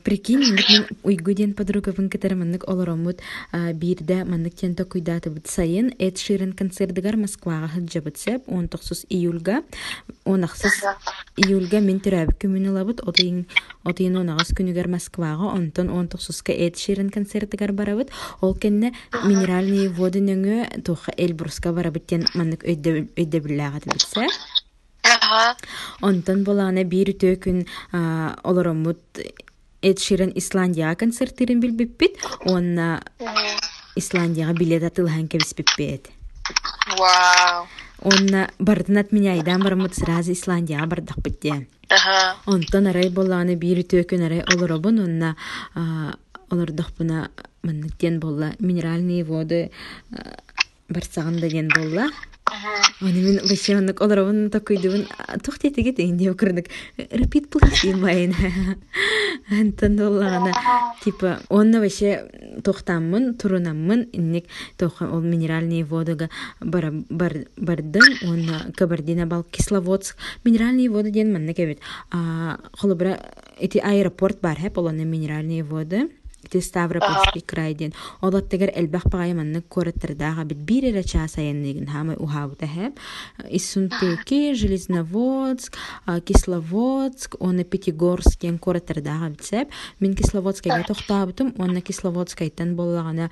Прикинь, 0.03 0.43
маннык 0.43 0.91
уйгу 1.05 1.33
ден 1.33 1.55
подругавын 1.55 2.11
катар 2.11 2.35
маннык 2.35 2.69
олоромут 2.69 3.21
бирде 3.75 4.25
маннык 4.25 4.55
тен 4.55 4.75
то 4.75 4.85
бит 4.85 5.47
сайын 5.47 5.95
Эд 5.99 6.19
Ширен 6.19 6.53
концертыгар 6.53 7.17
Москвага 7.17 7.69
хаджабыт 7.69 8.19
сеп 8.19 8.49
19 8.49 9.07
июльга 9.09 9.63
16 10.25 10.67
июльга 11.37 11.81
мен 11.81 12.01
төрәбик 12.01 12.41
күмүн 12.43 12.75
лабыт 12.75 13.01
отыйын 13.07 13.47
отыйын 13.85 14.17
онагас 14.17 14.51
күнүгер 14.51 14.89
Москвага 14.89 15.53
онтон 15.55 15.89
19-ка 15.89 16.53
Эд 16.53 16.77
Ширен 16.77 17.11
концертыгар 17.11 17.73
барабыт. 17.73 18.11
Ол 18.41 18.55
кенне 18.55 18.93
минеральные 19.25 19.89
воды 19.89 20.21
нөңө 20.21 20.83
туха 20.83 21.15
Эльбруска 21.17 21.73
барабыт 21.73 22.07
тен 22.07 22.27
маннык 22.35 22.65
биллагат 22.65 23.87
битсе. 23.87 24.27
Онтон 26.01 26.45
болана 26.45 26.85
бир 26.85 27.13
төкүн 27.13 27.67
олоромут 28.45 29.01
Эд 29.83 29.99
Ширен 29.99 30.33
Исландия 30.35 30.95
концерттерин 30.95 31.61
билбиппит, 31.61 32.19
онна 32.45 33.03
Исландияга 33.97 34.53
билет 34.53 34.83
атылхан 34.85 35.27
кебиспиппет. 35.29 36.11
Вау. 36.99 37.67
Онна 38.03 38.51
бардынат 38.59 39.13
меня 39.13 39.33
айдан 39.33 39.63
барамут 39.63 39.95
сразу 39.95 40.33
Исландияга 40.33 40.87
бардакпыт 40.87 41.41
де. 41.41 41.67
Онтон 42.47 42.87
арай 42.87 43.09
боланы 43.09 43.57
бир 43.57 43.83
төкүн 43.83 44.27
арай 44.27 44.45
олоробун, 44.45 45.01
онна 45.01 45.37
олордохпуна 46.51 47.31
манныктен 47.63 48.21
болла 48.21 48.53
минеральные 48.59 49.25
воды 49.25 49.71
барсагында 50.89 51.49
ден 51.49 51.69
болла. 51.69 52.11
Аны 52.50 53.20
мен 53.22 53.38
башыгыннык 53.46 54.00
олоробун 54.03 54.50
такуйдубун 54.50 55.07
тохтетиге 55.44 55.92
тегин 55.92 56.16
деп 56.16 56.37
кырдык. 56.37 56.66
Repeat 56.98 57.48
please 57.50 57.83
дейм 57.83 58.00
байын. 58.03 58.35
Антон 59.50 59.96
боллагана 59.96 60.53
типа 61.05 61.38
онна 61.48 61.81
баше 61.81 62.29
тохтаммын, 62.64 63.35
турунаммын, 63.35 64.09
инник 64.12 64.46
тоха 64.76 65.09
ол 65.09 65.20
минеральные 65.20 65.85
водага 65.85 66.29
бар 66.61 66.90
бар 67.09 67.46
бардым, 67.57 68.03
онна 68.22 68.72
Кабардино 68.76 69.26
бал 69.26 69.44
Кисловодск 69.44 70.16
минеральные 70.44 70.90
воды 70.90 71.11
ден 71.11 71.33
манна 71.33 71.55
кебет. 71.55 71.79
А 72.11 72.59
холобра 72.72 73.18
эти 73.59 73.79
аэропорт 73.79 74.40
бар 74.40 74.59
хеп 74.59 74.79
олонна 74.79 75.05
минеральные 75.05 75.62
воды. 75.62 76.11
Ити 76.42 76.61
Ставропольский 76.61 77.42
крайден. 77.42 77.92
Олаттагар 78.20 78.70
элбах 78.74 79.07
багай 79.07 79.35
маннык 79.35 79.68
кораттардага 79.68 80.44
бит 80.44 80.59
бир 80.59 80.85
эре 80.85 81.03
чаасаяннигин 81.03 81.87
хамай 81.87 82.16
ухабыта 82.16 82.66
хэп. 82.66 82.98
Иссунтеки, 83.50 84.55
Железноводск, 84.55 85.76
Кисловодск, 86.24 87.37
оны 87.40 87.64
Пятигорск 87.64 88.44
ен 88.44 88.59
кораттардага 88.59 89.31
битсеп. 89.31 89.68
Мен 90.00 90.14
Кисловодскайга 90.14 90.85
тохтабытым, 90.85 91.55
онна 91.59 91.81
Кисловодскайтан 91.81 92.74
боллагана 92.74 93.31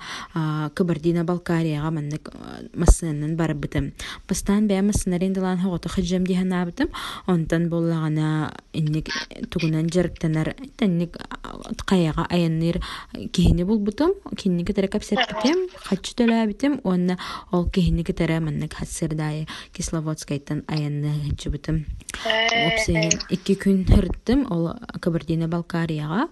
Кабардино 0.75 1.23
Балкарияга 1.23 1.91
маннык 1.91 2.29
массанан 2.73 3.35
барабытым. 3.35 3.93
Бастан 4.27 4.67
бෑ 4.67 4.81
массанарин 4.81 5.33
дылан 5.33 5.57
хогото 5.59 5.89
хаджам 5.89 6.25
диханабытым. 6.25 6.89
Онтан 7.25 7.69
боллагана 7.69 8.53
инник 8.73 9.09
тугунан 9.49 9.89
жарыктанар, 9.89 10.55
танник 10.77 11.17
каяга 11.85 12.25
аянныр 12.29 12.81
киһини 13.13 13.63
булбутум 13.63 14.13
кинни 14.37 14.65
китере 14.65 14.87
капсетбитим 14.87 15.67
хаччы 15.75 16.15
төлөбитим 16.15 16.81
онна 16.83 17.17
ол 17.51 17.69
киһини 17.69 18.03
китере 18.03 18.39
маннык 18.39 18.73
хассырдайы 18.73 19.47
кисловодскайттан 19.73 20.63
аянны 20.67 21.13
хаччыбытым 21.29 21.85
опсейин 22.19 23.11
икки 23.29 23.55
күн 23.55 23.85
хырыттым 23.87 24.45
ол 24.51 24.73
кабардино 24.99 25.47
балкарияга 25.47 26.27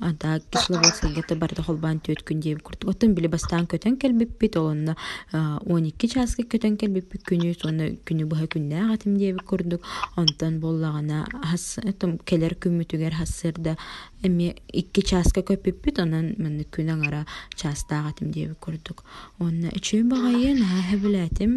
ата 0.00 0.40
кисловодскайга 0.50 1.36
барда 1.36 1.62
холбан 1.62 2.00
төт 2.00 2.22
күн 2.24 2.40
диэбит 2.40 2.62
курдук. 2.62 2.96
Били 3.00 3.26
бастаан 3.26 3.66
көтөн 3.66 3.96
келбиппит 3.96 4.56
олонна 4.56 4.96
он 5.32 5.84
икки 5.88 6.06
чааска 6.08 6.42
көтөн 6.42 6.76
келбиппит 6.76 7.24
күнү 7.24 7.54
сонна 7.60 7.90
күнү 8.06 8.26
быха 8.26 8.46
күннаагатым 8.46 9.16
диэбит 9.16 9.42
курдук. 9.42 9.82
Онтон 10.16 10.60
боллагана 10.60 11.26
хас 11.42 11.78
келер 12.24 12.54
күмүтүгер 12.54 13.14
хассырда 13.14 13.76
эми 14.22 14.56
икки 14.72 15.00
чааска 15.00 15.40
көппиппит 15.40 16.00
онан 16.02 16.34
манны 16.38 16.66
күн 16.68 16.92
аңара 16.94 17.22
чаастаагатым 17.56 18.32
диэбит 18.34 18.58
курдук 18.60 19.04
онна 19.38 19.72
үчөө 19.76 20.02
багайы 20.12 20.54
нааһа 20.60 20.98
билэтим 21.04 21.54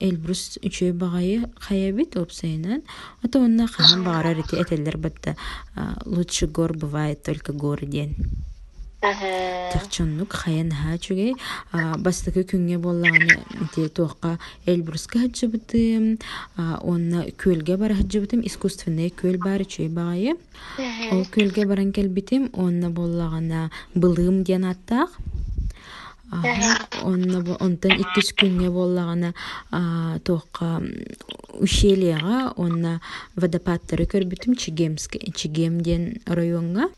элбрус 0.00 0.58
үчөө 0.62 0.92
багайы 0.92 1.46
хаябит 1.68 2.16
опсайынан 2.16 2.82
ото 3.22 3.44
онна 3.44 3.66
хаан 3.66 4.04
багарар 4.04 4.42
ити 4.42 4.60
этеллер 4.62 4.98
батта 4.98 5.36
лучший 6.04 6.48
гор 6.48 6.76
бывает 6.76 7.22
только 7.22 7.52
горы 7.52 7.86
диэн 7.86 8.16
Тахчоннук 9.72 10.32
хаян 10.32 10.72
хаачуге 10.74 11.34
бастыкы 12.02 12.42
күнгө 12.42 12.78
боллаганы 12.82 13.38
те 13.74 13.88
туакка 13.88 14.38
Эльбруска 14.66 15.20
хаджыбытым, 15.22 16.18
онна 16.56 17.26
көлге 17.38 17.76
бара 17.76 17.94
хаджыбытым, 17.94 18.42
искусственный 18.46 19.10
көл 19.10 19.38
бары 19.38 19.64
чөй 19.64 19.88
багайы. 19.88 20.34
Ол 21.12 21.24
көлге 21.30 21.66
баран 21.66 21.92
келбитим, 21.92 22.50
онна 22.52 22.90
боллагана 22.90 23.70
былым 23.94 24.42
диэн 24.42 24.64
аттак. 24.72 25.10
Онна 27.06 27.56
онтан 27.60 28.00
иккис 28.02 28.34
күнгө 28.34 28.72
боллагана 28.74 29.34
туакка 30.24 30.82
ущельяга, 31.54 32.50
онна 32.56 33.00
водопадтары 33.36 34.04
көрбүтүм 34.10 34.56
Чигемск, 34.58 35.14
Чигем 35.36 35.80
диэн 35.80 36.18
районга. 36.26 36.90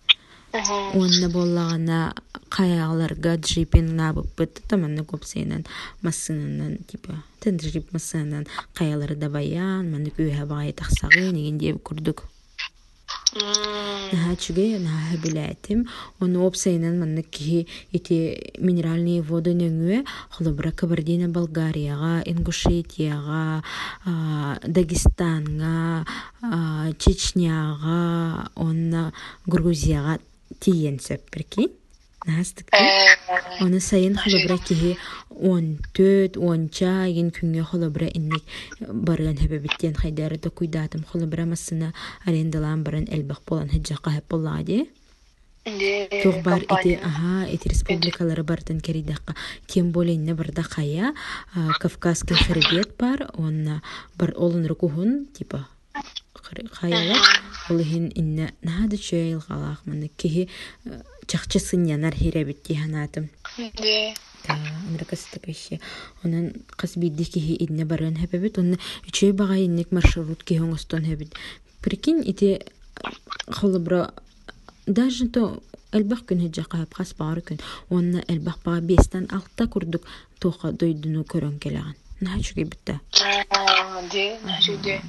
Уонна 0.52 1.28
боллагана 1.28 2.14
каяаларга 2.48 3.36
джипин 3.36 3.96
набыппыт 3.96 4.62
таманна 4.68 5.04
копсейнан 5.04 5.66
массынынан 6.00 6.78
типа 6.88 7.22
тен 7.40 7.58
джип 7.58 7.92
массынынан 7.92 8.46
каялары 8.72 9.14
да 9.14 9.28
баян 9.28 9.90
маны 9.92 10.08
күйе 10.08 10.46
бай 10.46 10.72
тахсагы 10.72 11.32
неген 11.32 11.58
диеп 11.58 11.82
курдук 11.82 12.24
Наха 13.34 14.36
чуге 14.36 14.78
наха 14.78 15.18
билетим. 15.22 15.86
Оны 16.18 16.38
опсайнан 16.38 16.98
манны 16.98 17.22
ки 17.22 17.68
ити 17.92 18.54
минеральные 18.58 19.20
воды 19.20 19.52
нөңүе 19.52 20.04
холобра 20.30 20.72
Кабардино 20.72 21.28
Болгарияга, 21.28 22.22
Ингушетияга, 22.24 23.62
Дагестанга, 24.66 26.06
Чечняга, 26.98 28.48
онна 28.56 29.12
Грузияга 29.46 30.18
тиен 30.60 30.98
сөппірки. 30.98 31.70
Настык. 32.26 32.68
Оны 33.60 33.80
сайын 33.80 34.16
холобра 34.16 34.58
киһи 34.58 34.96
он 35.30 35.78
төт, 35.94 36.36
онча 36.36 37.06
еген 37.06 37.30
күнгө 37.30 37.62
холобра 37.62 38.06
инник 38.10 38.42
барыган 38.80 39.38
хэбэбиттен 39.38 39.94
хайдары 39.94 40.36
да 40.36 40.50
куйдатым 40.50 41.04
холобра 41.04 41.46
массына 41.46 41.94
арендалан 42.26 42.82
баран 42.82 43.06
элбах 43.08 43.42
болан 43.46 43.68
хаджака 43.68 44.10
хэп 44.10 44.26
боллади. 44.28 44.88
Тух 46.22 46.42
бар 46.42 46.62
ити 46.62 46.98
аха 47.02 47.46
ити 47.46 47.68
республикалары 47.68 48.42
бартын 48.42 48.80
керидакка 48.80 49.34
тем 49.66 49.92
более 49.92 50.16
инне 50.16 50.34
барда 50.34 50.64
кая 50.64 51.14
Кавказский 51.78 52.36
хребет 52.36 52.96
бар 52.98 53.30
онна 53.34 53.82
бар 54.16 54.32
олон 54.36 54.66
рукухун 54.66 55.26
типа 55.26 55.68
хаялар 56.72 57.22
ол 57.70 57.78
хин 57.82 58.12
инне 58.14 58.54
нады 58.62 58.96
чөйл 58.96 59.42
галах 59.48 59.80
маны 59.84 60.08
киһи 60.16 60.48
чахчы 61.26 61.58
сыньянар 61.58 62.14
хиребит 62.14 62.62
тиһанатым 62.62 63.30
Америкасы 64.48 65.40
кеши. 65.40 65.80
Онан 66.24 66.52
кыз 66.76 66.96
бидди 66.96 67.24
киһи 67.24 67.56
инне 67.64 67.84
барын 67.84 68.16
хепебит, 68.16 68.58
онна 68.58 68.78
үчөй 69.06 69.32
бага 69.32 69.56
инник 69.56 69.92
маршрут 69.92 70.42
киһи 70.44 70.60
оңостон 70.60 71.04
хебит. 71.04 71.34
Прикинь, 71.82 72.22
ити 72.24 72.64
холобро 73.50 74.12
даже 74.86 75.28
то 75.28 75.62
элбах 75.92 76.24
күн 76.24 76.40
хеджа 76.40 76.64
кайып 76.64 76.94
хас 76.94 77.14
бары 77.18 77.40
күн. 77.40 77.60
Онна 77.90 78.24
элбах 78.28 78.58
бага 78.64 78.80
бестен 78.80 79.28
алта 79.30 79.66
курдук 79.66 80.06
тоха 80.38 80.72
дойдуну 80.72 81.22
көрөн 81.22 81.58
келеген. 81.58 81.94
Де, 84.10 84.38
нахачуги. 84.40 85.00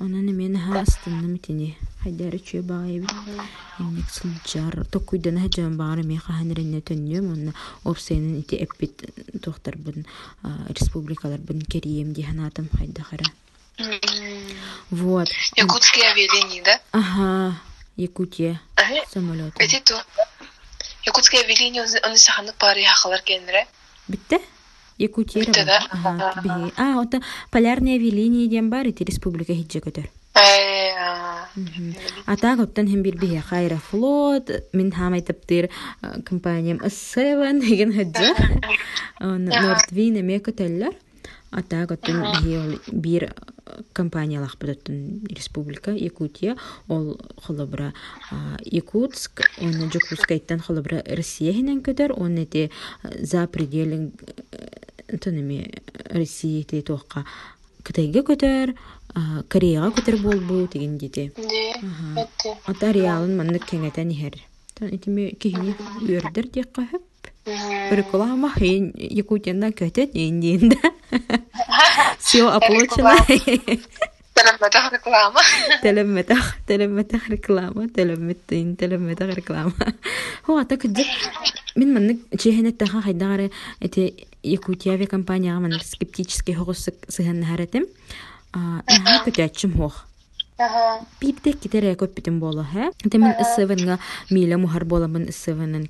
Онан 0.00 0.30
мен 0.30 0.56
хастынным 0.56 1.36
итини. 1.36 1.76
Хайдары 2.02 2.38
чөй 2.38 2.62
багай 2.62 3.00
бит. 3.00 3.10
Инник 3.80 4.08
сылжар. 4.10 4.84
Токуйдан 4.86 5.38
хаджан 5.42 5.76
бары 5.76 6.04
мен 6.04 6.18
хаханырынне 6.18 6.80
төннөм. 6.80 7.32
Онна 7.32 7.52
опсайнын 7.84 8.38
ити 8.40 8.54
эппит 8.54 9.10
тохтар 9.42 9.76
бун 9.76 10.06
республикалар 10.68 11.40
бун 11.40 11.60
керием 11.62 12.12
диханатым 12.12 12.68
хайда 12.78 13.02
хара. 13.02 13.24
Вот. 14.90 15.28
Якутские 15.56 16.10
авиалинии, 16.10 16.62
да? 16.62 16.80
Ага. 16.92 17.58
Якутия. 17.96 18.60
Ага. 18.76 19.02
Самолет. 19.12 19.52
Эти 19.58 19.80
то. 19.80 20.00
Якутские 21.04 21.42
авиалинии, 21.42 21.80
он 21.80 22.16
саханык 22.16 22.54
бары 22.58 22.84
хахалар 22.84 23.22
кенре. 23.22 23.66
Битте? 24.06 24.40
Битте, 24.98 25.64
да? 25.64 25.78
Ага. 25.90 26.40
бии. 26.42 26.72
А, 26.76 27.00
ота 27.00 27.20
полярные 27.50 27.96
авиалинии 27.96 28.46
дем 28.48 28.70
бар 28.70 28.86
ити 28.86 29.04
республика 29.04 29.54
хиджа 29.54 29.78
көтөр. 29.78 30.08
Э, 30.34 30.94
а. 30.98 31.48
Атаак 32.26 32.60
оттан 32.60 32.88
хем 32.88 33.02
бир 33.02 33.16
бие 33.16 33.40
хайра 33.40 33.76
флот, 33.90 34.50
мин 34.72 34.90
хамай 34.92 35.22
таптыр 35.22 35.70
компаниям 36.24 36.78
S7 36.78 37.60
деген 37.60 37.92
хаджа. 37.96 38.34
Нордвин 39.20 40.20
эме 40.20 40.38
көтөллөр. 40.38 40.94
Атаак 41.50 41.92
оттан 41.92 42.42
бие 42.42 42.78
бир 42.92 43.32
компаниялах 43.92 44.56
бөтөн 44.58 45.28
республика 45.28 45.92
Якутия, 45.92 46.56
ол 46.88 47.18
холобра 47.36 47.92
Якутск, 48.64 49.42
оны 49.60 49.90
Жокускайттан 49.92 50.60
холобра 50.60 51.02
Россия 51.06 51.52
хинен 51.52 51.80
көтөр, 51.82 52.12
оны 52.16 52.44
те 52.46 52.70
за 53.02 53.46
пределин 53.46 54.12
тонеме 55.20 55.70
Россия 56.10 56.64
те 56.64 56.82
тоққа 56.82 57.24
Кытайга 57.84 58.20
көтөр, 58.20 58.74
Кореяга 59.48 59.88
көтөр 59.96 60.20
болбу 60.20 60.68
деген 60.68 60.98
бетте. 60.98 61.32
Ата 62.66 62.92
реалын 62.92 63.36
маннык 63.38 63.64
кеңетен 63.70 64.12
ихер. 64.12 64.36
Тан 64.74 64.92
итиме 64.92 65.30
кихини 65.32 65.74
үйөрдер 66.02 66.50
дек 66.52 66.72
кахып. 66.72 67.02
Реклама 67.90 68.52
хейн 68.52 68.92
Якутиядан 68.94 69.72
индиинда. 71.98 72.16
Все 72.18 72.48
оплачено. 72.48 73.16
Телемметах 74.34 74.92
реклама. 74.92 75.40
Телемметах, 75.82 76.54
телемметах 76.66 77.28
реклама, 77.28 77.88
телемметтин, 77.88 78.76
телемметах 78.76 79.34
реклама. 79.34 79.72
Хо 80.46 80.58
ата 80.58 80.76
күддик 80.76 81.06
мен 81.74 81.92
маннык 81.94 82.20
чехенет 82.38 82.78
таха 82.78 83.02
хайдагары 83.02 83.50
эти 83.80 84.28
Якутия 84.42 84.92
авиакомпанияга 84.92 85.60
маннык 85.60 85.82
скептически 85.82 86.52
хогус 86.52 86.88
сыганнахаретим. 87.08 87.86
А, 88.52 88.82
наха 88.86 89.24
көтөчүм 89.26 89.76
хох. 89.76 90.06
Ага. 90.56 91.04
Пиптек 91.18 91.58
китере 91.58 91.94
көппитим 91.94 92.38
боло, 92.38 92.62
хэ? 92.62 92.92
Темен 93.10 93.34
ысывынга 93.42 93.98
миля 94.30 94.58
мухар 94.58 94.84
боламын 94.84 95.28
ысывынын. 95.28 95.86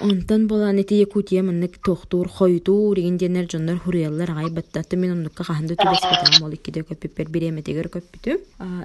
Онтан 0.00 0.46
болан 0.46 0.78
эти 0.78 0.94
Якутия 0.94 1.42
маннык 1.42 1.78
тохтур, 1.78 2.28
хойдур, 2.28 2.96
деген 2.96 3.18
денер 3.18 3.48
жоннор 3.50 3.78
хурияллар 3.78 4.30
агай 4.30 4.50
баттаты 4.50 4.96
мен 4.96 5.12
оннукка 5.12 5.44
хаханды 5.44 5.74
түбес 5.74 6.00
кетам 6.00 6.46
ол 6.46 6.52
иккиде 6.54 6.82
көппипер 6.82 7.28
биреметегер 7.28 7.88
көппүтүм. 7.88 8.38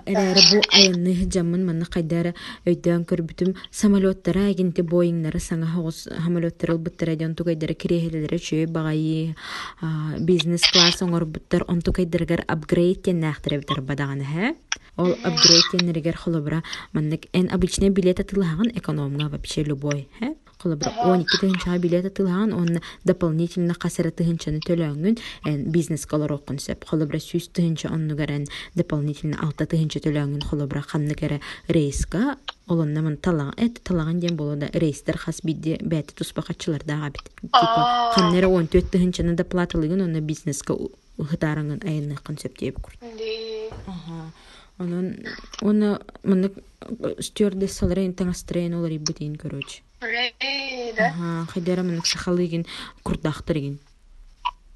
Эрээри 0.05 0.43
бу 0.49 0.62
айынны 0.73 1.29
жаммын 1.29 1.65
манны 1.67 1.85
кайдары 1.85 2.33
өйдөн 2.65 3.05
көрбүтүм 3.05 3.53
самолеттара 3.71 4.47
агенти 4.49 4.81
боиңнары 4.81 5.39
саңа 5.39 5.69
хогус 5.75 6.07
самолеттар 6.07 6.73
ылбыттар 6.75 7.13
аден 7.13 7.35
тугайдары 7.35 7.75
кирехелелери 7.75 8.39
чөй 8.39 8.65
багайы 8.65 9.35
бизнес 10.19 10.65
класс 10.71 11.03
оңорбуттар 11.05 11.67
онтукайдыргар 11.67 12.45
апгрейд 12.47 13.03
теннахтырыбытар 13.05 13.81
бадаганы 13.81 14.25
хэ. 14.25 14.55
Ол 14.99 15.12
апгрейд 15.23 15.65
теннеригер 15.71 16.17
холобра 16.17 16.59
маннык 16.93 17.27
эн 17.31 17.47
обычный 17.55 17.89
билет 17.89 18.19
атылыгын 18.19 18.69
экономга 18.75 19.29
вообще 19.29 19.63
любой, 19.63 20.09
хэ? 20.19 20.35
холобра 20.59 20.91
он 21.07 21.23
икки 21.23 21.39
тыһынчаға 21.39 21.79
билета 21.79 22.09
тылаан 22.12 22.51
онна 22.53 22.81
дополнительно 23.07 23.75
касара 23.79 24.12
тыһынчаны 24.12 24.59
төлөңүн 24.67 25.15
бизнес 25.71 26.05
колороккун 26.05 26.59
сеп 26.59 26.83
холобра 26.89 27.19
сүз 27.23 27.47
тыһынча 27.55 27.91
оннугаран 27.95 28.45
дополнительно 28.75 29.39
алта 29.45 29.65
тыһынча 29.71 30.03
төлөңүн 30.03 30.43
холобра 30.49 30.83
ханныкара 30.83 31.39
рейска 31.69 32.35
олоннамын 32.67 33.17
талаан 33.17 33.53
эт 33.57 33.79
талаган 33.83 34.19
ден 34.19 34.35
болода 34.35 34.69
рейстер 34.73 35.17
хас 35.17 35.39
бидде 35.43 35.79
бәти 35.79 36.19
туспакачылардаага 36.19 37.13
бит 37.15 37.31
типа 37.41 38.12
ханнера 38.15 38.49
он 38.49 38.67
төт 38.67 38.91
тыһынчаны 38.91 39.35
да 39.39 39.47
платалыгын 39.47 40.03
онна 40.09 40.19
бизнеска 40.19 40.75
хытараңын 41.19 41.83
айынны 41.88 42.19
концепт 42.23 42.59
Ди. 42.59 42.69
Ага. 43.01 43.48
Онон 44.80 45.17
оны 45.62 45.99
мынык 46.23 46.54
стюардесс 47.19 47.78
саларайын 47.82 48.13
таңастырайын 48.15 48.78
олар 48.80 48.95
иббутин 48.95 49.36
короче. 49.36 49.82
Да? 49.99 51.45
Хайдара 51.52 51.84
мынык 51.84 52.08
сахалыгин 52.08 52.65
курдахтыргин. 53.04 53.80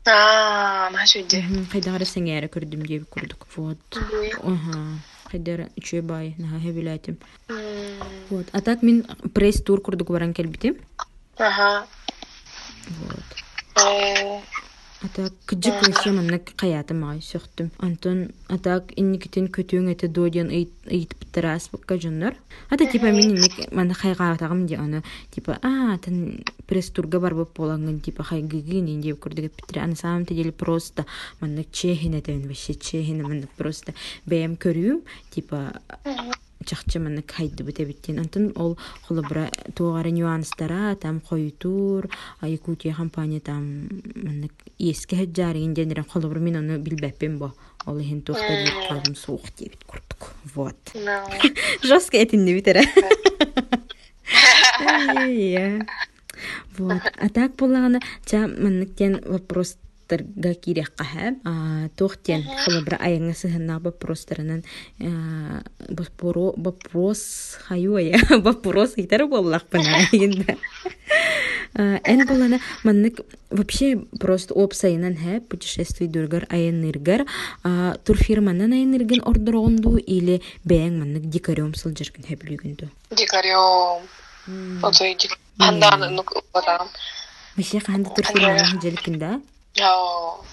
А, 0.06 0.90
машуди. 0.92 1.40
Хайдара 1.72 2.04
сеңәрі 2.04 2.50
көрдім 2.52 2.84
деп 2.84 3.08
көрдік. 3.08 3.48
Вот. 3.56 3.80
Хайдара 5.32 5.70
үчөө 5.80 6.02
бай, 6.04 6.36
наха 6.38 6.60
хебилатим. 6.60 7.18
Вот. 8.30 8.48
А 8.52 8.62
так 8.62 8.84
мен 8.84 9.06
пресс-тур 9.34 9.80
курдук 9.82 10.12
баран 10.12 10.34
келбитим. 10.34 10.76
Ага. 11.38 11.88
Вот. 13.00 13.24
Э, 15.04 15.06
А 15.06 15.10
так 15.10 15.34
кыджык 15.46 15.84
вообще 15.84 16.12
мынык 16.16 16.54
каятым 16.56 17.04
ай 17.04 17.20
сөктүм. 17.20 17.72
Антон 17.84 18.32
а 18.48 18.56
так 18.58 18.94
инникитин 18.96 19.50
көтүүң 19.52 19.92
эте 19.92 20.08
додиан 20.08 20.48
ыйт 20.48 20.72
биттерас 21.20 21.68
бакка. 21.74 21.98
Ата 22.70 22.88
типа 22.88 23.12
мен 23.12 23.36
тагым 24.38 24.66
ди 24.66 24.76
аны 24.76 25.04
типа 25.32 25.60
а 25.62 25.98
бар 27.20 27.34
типа 28.00 28.24
деп. 29.36 29.52
Аны 29.76 29.96
деле 30.34 30.54
просто 30.54 31.06
просто 33.58 33.94
бэм 34.26 34.56
көрүүм 34.56 35.02
типа 35.32 35.82
чахчы 36.64 37.00
мынык 37.00 37.32
хайды 37.32 37.64
бите 37.64 37.86
биттин. 37.86 38.20
Антон 38.20 38.52
ол 38.56 38.78
холобра 39.08 39.50
тугары 39.76 40.12
нюанстара 40.12 40.96
там 40.96 41.20
койтур, 41.20 42.10
Якутия 42.42 42.94
компания 42.94 43.40
там 43.40 43.90
мынык 44.16 44.54
еске 44.78 45.16
хаджарыгин 45.18 45.74
денерен 45.74 46.06
холобра 46.06 46.40
мен 46.40 46.58
аны 46.58 46.78
билбеппин 46.78 47.38
бо. 47.38 47.54
Ол 47.86 48.00
ихин 48.00 48.22
тухта 48.22 48.48
деп 48.48 48.88
калдым 48.90 49.16
суох 49.16 49.42
дебит 49.58 49.84
курдук. 49.84 50.34
Вот. 50.56 50.76
Жестко 51.84 52.24
этинди 52.24 52.54
битере. 52.54 52.84
Вот. 56.78 57.02
А 57.22 57.30
так 57.30 57.56
болағана, 57.56 58.02
ча 58.26 58.48
манныктен 58.48 59.22
вопростарға 60.04 60.54
кирек 60.62 60.94
қаһа. 60.98 61.36
А 61.46 61.90
тохтен 61.98 62.44
холобра 62.66 62.98
айыңа 63.00 63.34
сыһынна 63.34 63.80
вопростарынан 63.80 64.64
вопрос 66.58 67.58
хаюя 67.68 68.20
вопрос 68.42 68.94
итер 68.98 69.28
боллак 69.28 69.66
бана 69.72 70.08
инде. 70.12 70.58
Эн 71.76 72.28
болана 72.28 72.60
маннык 72.84 73.22
вообще 73.50 73.98
просто 74.20 74.54
опсайынан 74.54 75.16
хэ 75.16 75.42
путешествий 75.42 76.08
дургар 76.08 76.46
айыныргар 76.50 77.26
турфирманан 78.04 78.74
айыныргын 78.74 79.24
ордорогунду 79.26 79.98
или 79.98 80.42
бэң 80.66 81.00
маннык 81.00 81.30
дикарем 81.30 81.74
сылжыргын 81.74 82.26
хэблүгүндү. 82.28 82.90
дикарем. 83.12 84.04
Отой 84.84 85.16
дик. 85.16 85.40
Хандан 85.58 86.16
ну 86.16 86.24
барам. 86.54 86.88
Вообще 87.56 87.80
ханда 87.80 88.10
турфирманан 88.10 89.42
хыжылыкында. 89.74 89.80
Яо. 89.80 90.44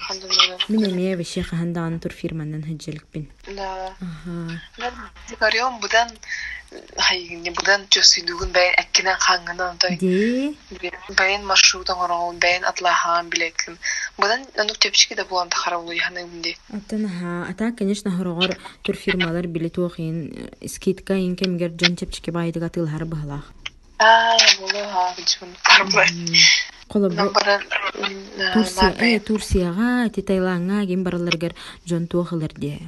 Хандан. 0.00 0.30
Мен 0.68 0.84
эме 0.90 1.16
вообще 1.16 1.42
хандан 1.42 2.00
турфирманан 2.00 2.62
хыжылыкпин. 2.62 3.30
Да. 3.56 3.94
Ага. 4.00 5.10
Дикарем 5.28 5.80
будан 5.80 6.08
хайгын 6.96 7.52
будан 7.52 7.84
чөсүйдүгүн 7.90 8.52
бәйин 8.54 8.74
әккенен 8.78 9.18
хаңгынан 9.18 9.76
той. 9.78 9.96
Де 9.98 10.54
Бәйин 11.18 11.44
маршрутын 11.44 11.98
орон, 11.98 12.38
бәйин 12.38 12.64
атлахан 12.64 13.28
билетлин. 13.28 13.76
Будан 14.16 14.46
нанук 14.56 14.78
тепчики 14.78 15.14
да 15.14 15.24
булам 15.24 15.48
тахараулу 15.50 15.92
яханымди. 15.92 16.56
Аттан 16.72 17.08
ха, 17.08 17.50
ата 17.50 17.72
конечно 17.76 18.10
хорогор 18.10 18.56
турфирмалар 18.82 19.46
билет 19.48 19.76
оқин 19.76 20.68
скидка 20.68 21.14
жан 21.14 21.98
байдыга 22.32 22.70
тылхар. 22.70 23.04
А, 23.98 24.36
болу 24.58 24.82
ха. 24.92 25.14
Колобо 26.92 27.14
Намбаран 27.14 27.60
Турция, 28.52 28.94
э, 29.00 29.20
Турцияга, 29.20 30.10
ти 30.10 30.22
Таиландга 30.22 30.84
ген 30.84 31.04
бараларгар 31.04 31.54
жон 31.86 32.06
туохалар 32.06 32.50
де. 32.56 32.80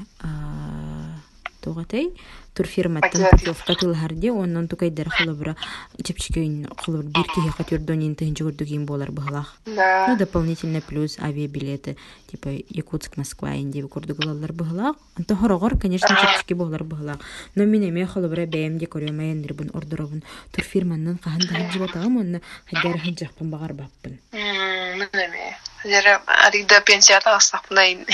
Тогатай, 1.60 2.10
путевка 2.54 3.74
тылхар 3.74 4.12
де, 4.14 4.30
оннан 4.30 4.68
тукайдар 4.68 5.08
холобра 5.10 5.56
чепчикейн 6.02 6.68
холобра 6.76 7.08
бир 7.08 7.24
киһи 7.34 7.50
катюрдонин 7.56 8.14
тыгынчы 8.14 8.44
көрдүгин 8.44 8.84
болар 8.86 9.10
быхлах. 9.10 9.56
Ну, 9.66 9.74
Да. 9.74 10.16
дополнительно 10.16 10.80
плюс 10.80 11.18
авиабилеты, 11.18 11.96
типа 12.30 12.48
Якутск, 12.70 13.16
Москва, 13.16 13.54
инде 13.56 13.82
көрдүгүлалар 13.82 14.52
быхлах. 14.52 14.96
Анта 15.18 15.34
хорогор, 15.36 15.78
конечно, 15.78 16.08
чепчики 16.16 16.54
болар 16.54 16.84
быхлах. 16.84 17.18
Но 17.54 17.64
мен 17.64 17.82
эме 17.88 18.06
холобра 18.06 18.46
бээмде 18.46 18.86
көрөмайендир 18.86 19.54
бун 19.54 19.70
ордоробун 19.74 20.22
турфирманнан 20.52 21.18
каханда 21.18 21.48
хаджыбатагам, 21.54 22.16
онна 22.18 22.40
хаддар 22.70 22.98
хаджахпын 22.98 23.50
багар 23.50 23.72
баппын. 23.74 24.18
М, 24.32 24.98
Менеме. 24.98 25.56
Жара 25.84 26.22
аригда 26.26 26.80
пенсията 26.80 27.36
астапнайын. 27.36 28.06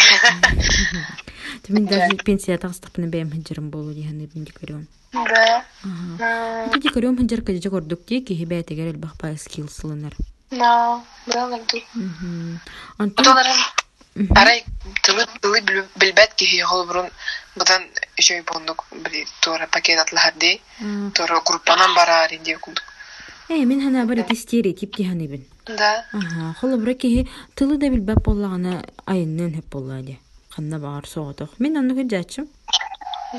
Мен 1.69 1.87
даже 1.87 2.17
пенсия 2.17 2.59
тагыстыкпын 2.59 3.11
бэм 3.11 3.31
хаджарым 3.31 3.71
болу 3.71 3.93
диханы 3.95 4.27
бинди 4.27 4.51
көрөм. 4.51 4.87
Да. 5.13 5.63
Ити 6.75 6.91
көрөм 6.91 7.19
хаджар 7.21 7.45
каджа 7.47 7.71
көрдүк 7.71 8.03
ди 8.09 8.21
ки 8.27 8.35
хибэтегер 8.35 8.91
элбахпа 8.91 9.37
скиллсылынар. 9.39 10.15
Да. 10.51 11.01
Бралак 11.27 11.63
ду. 11.71 11.79
Антон 12.99 13.39
арай 14.35 14.65
тылы 15.05 15.27
тылы 15.41 15.61
билбет 15.95 16.35
ки 16.35 16.61
хол 16.63 16.87
бурун 16.87 17.09
будан 17.55 17.87
жой 18.19 18.43
бондук 18.43 18.87
били 18.91 19.27
тора 19.41 19.69
пакет 19.71 20.01
атлахарди. 20.01 20.61
Тора 21.15 21.41
группанан 21.47 21.95
барар 21.95 22.33
инде 22.33 22.57
кулдук. 22.57 22.85
Э, 23.51 23.65
мен 23.65 23.81
хана 23.83 24.07
бар 24.07 24.19
ити 24.19 24.37
стереотип 24.37 24.97
диханы 24.97 25.27
бин. 25.27 25.45
Да. 25.67 26.05
Ага, 26.13 26.55
холо 26.61 26.77
бра 26.79 26.95
ки 26.95 27.27
тылы 27.57 27.79
да 27.79 27.91
билбеп 27.91 28.23
боллагана 28.23 28.85
айыннан 29.07 29.51
хеп 29.57 29.67
боллади. 29.73 30.21
Канна 30.55 30.79
багар 30.79 31.07
соотох. 31.09 31.49
Мен 31.59 31.77
аны. 31.77 31.95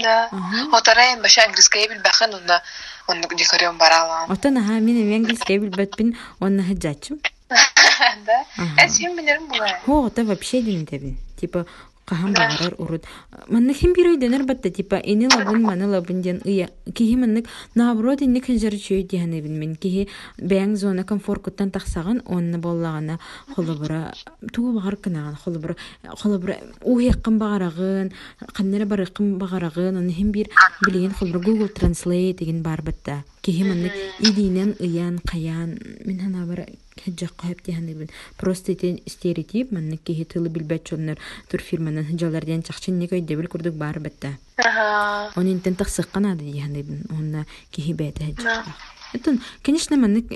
Да. 0.02 0.30
Отарайын 0.74 1.22
баша 1.22 1.46
англиская 1.48 1.88
билбахан 1.88 2.34
онна 2.34 2.62
онна 3.08 3.28
дикарем 3.38 3.78
баралам. 3.78 4.30
Отан 4.30 4.58
аха 4.58 4.82
билбет 4.82 5.96
бин 5.98 6.18
онна 6.42 6.64
хаджачым. 6.64 7.22
Да. 8.26 8.44
Эс 8.84 9.00
юм 9.00 9.16
билерим 9.16 9.48
булай. 9.48 9.76
Хо, 9.86 10.10
та 10.10 10.24
вообще 10.24 10.62
дин 10.62 10.86
тебин. 10.86 11.18
Типа 11.40 11.66
кахан 12.06 12.34
багарар 12.34 12.76
урут. 12.78 13.06
Манны 13.48 13.74
хим 13.74 13.94
бирой 13.94 14.18
денер 14.18 14.44
батта 14.44 14.70
типа 14.70 14.96
эни 14.96 15.28
лабын 15.28 15.62
маны 15.62 15.88
лабын 15.88 16.22
ден 16.22 16.42
ыя. 16.46 16.70
Кихи 16.94 17.16
маннык 17.16 17.48
наоборот 17.76 18.22
инни 18.22 18.42
хинжар 18.42 18.74
чөй 18.74 19.04
диханы 19.04 19.42
бин 19.42 19.60
мен. 19.60 19.76
Кихи 19.76 20.08
бәң 20.38 20.76
зона 20.76 21.04
комфорт 21.04 21.44
куттан 21.44 21.72
тахсаган 21.72 22.22
онны 22.26 22.58
боллагана 22.58 23.20
холобра 23.56 24.14
туу 24.54 24.74
багар 24.74 24.96
кынаган 24.98 25.36
холобра 25.36 25.76
холобра 26.18 26.58
уяққын 26.82 27.38
багарагын 27.38 28.12
каннера 28.54 28.86
барыққын 28.86 29.38
багарагын 29.38 29.98
оны 29.98 30.12
хим 30.12 30.32
бир 30.32 30.50
билеген 30.86 31.14
холобра 31.14 31.40
Google 31.40 31.74
Translate 31.74 32.38
деген 32.38 32.62
бар 32.62 32.82
батта. 32.82 33.24
Кихи 33.42 33.64
маннык 33.64 33.94
идинен 34.20 34.76
ыян 34.80 35.20
каян 35.20 35.78
мен 36.06 36.20
хана 36.20 36.46
бара 36.46 36.66
хеджак 37.00 37.36
кайып 37.36 37.64
диханы 37.64 37.94
бин. 37.94 38.10
Просто 38.38 38.74
итен 38.74 39.00
стереотип 39.08 39.72
маннык 39.72 40.04
кихи 40.04 40.26
тылы 40.26 40.50
билбет 40.50 40.84
чоннор 40.84 41.18
тур 41.50 41.62
фирманан 41.62 42.18
жаларден 42.18 42.64
чакчын 42.64 43.00
не 43.00 43.08
көйдө 43.08 43.36
бил 43.36 43.48
курдук 43.48 43.76
бар 43.76 44.00
батта. 44.00 44.38
Ага. 44.58 45.32
Он 45.36 45.48
интен 45.52 45.76
тахсыккан 45.76 46.26
ады 46.26 46.44
диханы 46.44 46.84
бин. 46.84 47.06
Онна 47.10 47.46
кихи 47.72 47.94
бэте 47.94 48.26
хеджак. 48.26 48.66
Этон, 49.14 49.42
конечно, 49.62 49.98
маннык 49.98 50.32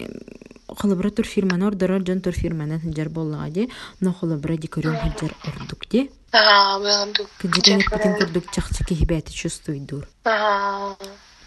холобра 0.67 1.09
тур 1.09 1.25
фирманы 1.25 1.65
ордорор 1.65 2.05
жон 2.05 2.21
тур 2.21 2.33
фирманан 2.33 2.81
хеджар 2.81 3.09
боллага 3.09 3.49
де, 3.49 3.69
но 4.01 4.13
холобра 4.13 4.57
дикорем 4.57 4.95
хеджар 4.95 5.35
ордук 5.43 5.85
де. 5.89 6.09
Ага, 6.31 6.79
булагандук. 6.79 7.29
Кыджыган 7.39 7.79
эппетин 7.81 8.15
курдук 8.15 8.51
чакчы 8.51 8.83
кихи 8.83 9.05
бэте 9.05 9.33
чувствует 9.33 9.85
дур. 9.85 10.07
Ага. 10.23 10.97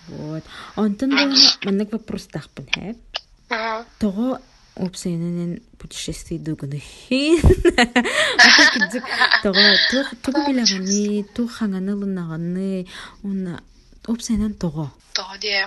Вот. 0.08 0.42
Онтон 0.76 1.10
болна 1.10 1.36
маннык 1.64 1.92
вопрос 1.92 2.26
тахпын, 2.26 2.66
хэ? 2.72 2.94
Ага. 3.50 3.84
Того 3.98 4.38
опсайнанен 4.78 5.62
путешествий 5.78 6.38
дугуны 6.38 6.78
хин. 6.80 7.40
Ата 7.78 8.70
кидзик 8.72 9.04
того 9.42 9.60
тух 9.90 10.06
тугу 10.22 10.40
билаганы, 10.46 11.24
тух 11.34 11.58
ханганылынаганы, 11.58 12.86
онна 13.24 13.62
опсайнан 14.06 14.54
того. 14.54 14.90
Тоди. 15.12 15.66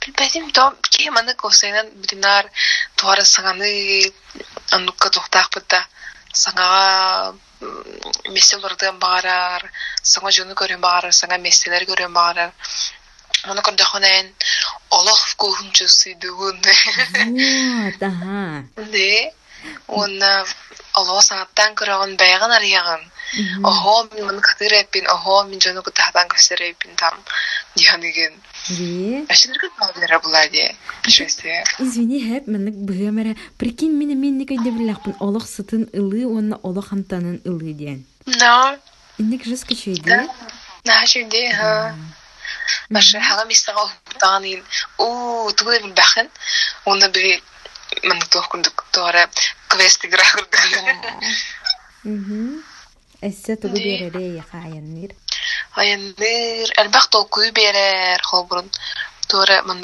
Билбетим 0.00 0.50
то 0.52 0.74
ки 0.82 1.10
маны 1.10 1.34
косайнан 1.34 1.90
бүтүнар 2.00 2.46
туара 2.96 3.24
саңаны 3.24 4.12
аннукка 4.70 5.10
тухтаакпытта 5.10 5.82
саңага 6.32 7.34
месселерден 8.30 8.98
багарар 9.00 9.64
саңа 10.02 10.30
жону 10.38 10.54
көрөн 10.60 10.80
багарар 10.80 11.14
саңа 11.18 11.38
месселер 11.42 11.86
көрөн 11.90 12.12
багарар 13.46 13.52
Оны 13.52 13.62
көрдөхөнен 13.62 14.26
олох 14.90 15.36
кухунчу 15.36 15.86
сыйдыгын 15.88 16.58
Вот, 16.62 18.02
ага. 18.02 18.64
де 18.92 19.32
оны 19.88 20.44
олоо 20.94 21.20
саңаттан 21.20 21.74
көрөгөн 21.74 22.16
байган 22.16 22.52
арыягын 22.52 23.02
охо 23.64 24.08
мен 24.14 24.26
маны 24.26 24.40
катыр 24.40 24.72
эппин 24.72 25.06
мен 25.48 25.60
жону 25.60 25.82
кутахтан 25.82 26.28
көстөр 26.28 26.62
эппин 26.70 26.94
там 26.96 27.14
ашыныргын 29.28 30.20
була 30.22 30.48
де 30.48 30.74
шесте 31.08 31.64
Извини, 31.78 32.20
хэп, 32.20 32.46
маннык 32.48 32.74
быгамара. 32.74 33.36
Прикинь, 33.58 33.96
мен 33.96 34.18
мен 34.20 34.38
никой 34.38 34.58
дебилляхпын. 34.58 35.16
Олох 35.20 35.46
сытын 35.46 35.88
ылы, 35.92 36.26
онна 36.26 36.56
олох 36.62 36.88
хантанын 36.88 37.40
ылы 37.44 37.72
да 40.84 41.00
ха 41.52 41.94
Башы 42.90 43.20
хага 43.20 43.44
мистага 43.44 43.88
тагын 44.18 44.64
у 44.98 45.50
тугы 45.52 45.80
бил 45.80 45.92
бахын 45.94 46.30
оны 46.84 47.08
би 47.10 47.42
мен 48.02 48.20
тох 48.30 48.48
күндүк 48.52 48.84
тора 48.92 49.28
квест 49.68 50.04
игра 50.04 50.24
курдук 50.32 50.60
Мгм. 52.04 52.62
Эссе 53.20 53.56
тугу 53.56 53.74
Дие. 53.74 53.98
берере 53.98 54.36
яха 54.36 54.58
аянныр. 54.58 55.10
Аянныр 55.74 56.70
әлбәк 56.82 57.08
толкуй 57.10 57.50
берер 57.50 58.20
холбурун 58.22 58.70
тора 59.28 59.62
мен 59.66 59.82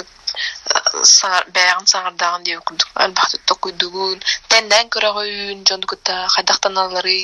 саңар 1.03 1.49
бәягын 1.57 1.89
саңардагын 1.93 2.45
деп 2.47 2.63
күндүк 2.69 2.91
әлбәк 3.05 3.35
толкуйдугун 3.51 4.23
тенден 4.49 4.89
көрөгүн 4.95 5.65
жондукта 5.69 6.15
хайдактан 6.37 6.79
алары 6.79 7.17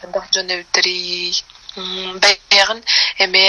хайдак 0.00 0.26
жон 0.34 0.50
эбиттери 0.56 1.32
бәягын 2.24 2.82
эме 3.26 3.44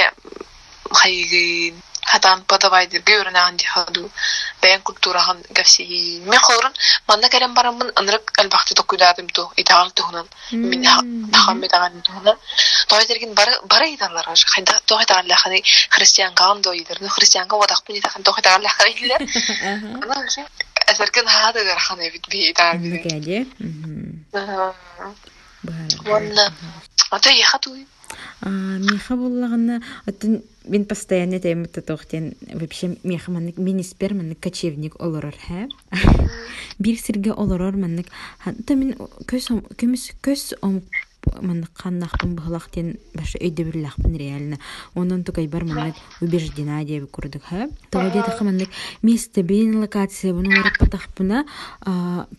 хайгын 0.92 1.82
хатан 2.06 2.44
подавайдыр 2.44 3.02
гөрнаган 3.02 3.56
дихаду 3.56 4.10
бәян 4.62 4.82
культурахан 4.82 5.38
гавсиги 5.50 6.22
мен 6.24 6.40
холрун 6.40 6.74
манна 7.08 7.28
керен 7.28 7.54
барамын 7.54 7.90
ынырык 8.00 8.30
әлбәкте 8.42 8.74
токуйдадым 8.78 9.28
ту 9.28 9.50
итагал 9.56 9.90
тухунан 9.90 10.28
мен 10.52 10.82
тахам 11.32 11.64
итаган 11.66 12.00
тухунан 12.02 12.38
тойтергин 12.88 13.34
бары 13.34 13.58
бары 13.64 13.90
идалар 13.94 14.28
аж 14.28 14.44
хайда 14.44 14.80
тойтаган 14.86 15.26
лахани 15.26 15.62
христиан 15.90 16.34
ган 16.34 16.62
дойлер 16.62 16.98
ну 17.00 17.08
христиан 17.08 17.48
га 17.48 17.56
водак 17.56 17.82
пун 17.84 17.98
итаган 17.98 18.22
тойтаган 18.22 18.62
лахани 18.62 18.92
илер 18.92 19.22
Ага. 19.22 19.86
ана 20.02 20.26
уже 20.26 20.46
эсеркен 20.86 21.26
хада 21.26 21.64
гархан 21.64 22.00
эбит 22.08 22.28
би 22.28 22.50
итаган 22.52 22.82
би 22.82 22.98
Букаде. 22.98 23.46
Мгм. 23.58 24.24
Бара. 24.32 24.74
Ванна. 26.04 26.52
ата 27.10 27.30
яхату 27.30 27.74
А, 28.41 28.49
Миха 28.49 29.15
буллагана 29.15 29.81
атын 30.05 30.41
мен 30.67 30.85
постоянно 30.85 31.39
таймытта 31.39 31.81
тохтен 31.81 32.33
вообще 32.53 32.97
маннык 33.03 33.57
министер 33.57 34.13
маннык 34.13 34.39
кочевник 34.39 34.95
олорор 34.99 35.35
хэ? 35.35 35.67
Бир 36.79 36.97
сирге 36.97 37.31
олорор 37.31 37.75
маннык. 37.75 38.07
Мен 38.69 38.95
ом 41.25 41.47
маннык 41.47 41.71
каннахпын 41.73 42.35
быхлахтен 42.35 42.97
башы 43.13 43.37
бирлахпын 43.37 44.15
реально 44.17 44.57
онон 44.95 45.23
тукай 45.23 45.47
бар 45.47 45.63
маннык 45.65 45.95
убеждена 46.21 46.83
деп 46.83 47.09
курдук 47.11 47.43
хэ 47.43 47.69
тога 47.89 48.09
деді 48.09 48.43
маннык 48.43 48.69
место 49.01 49.43
бен 49.43 49.79
локация 49.81 50.33
буну 50.33 50.51
рапатахпына 50.51 51.45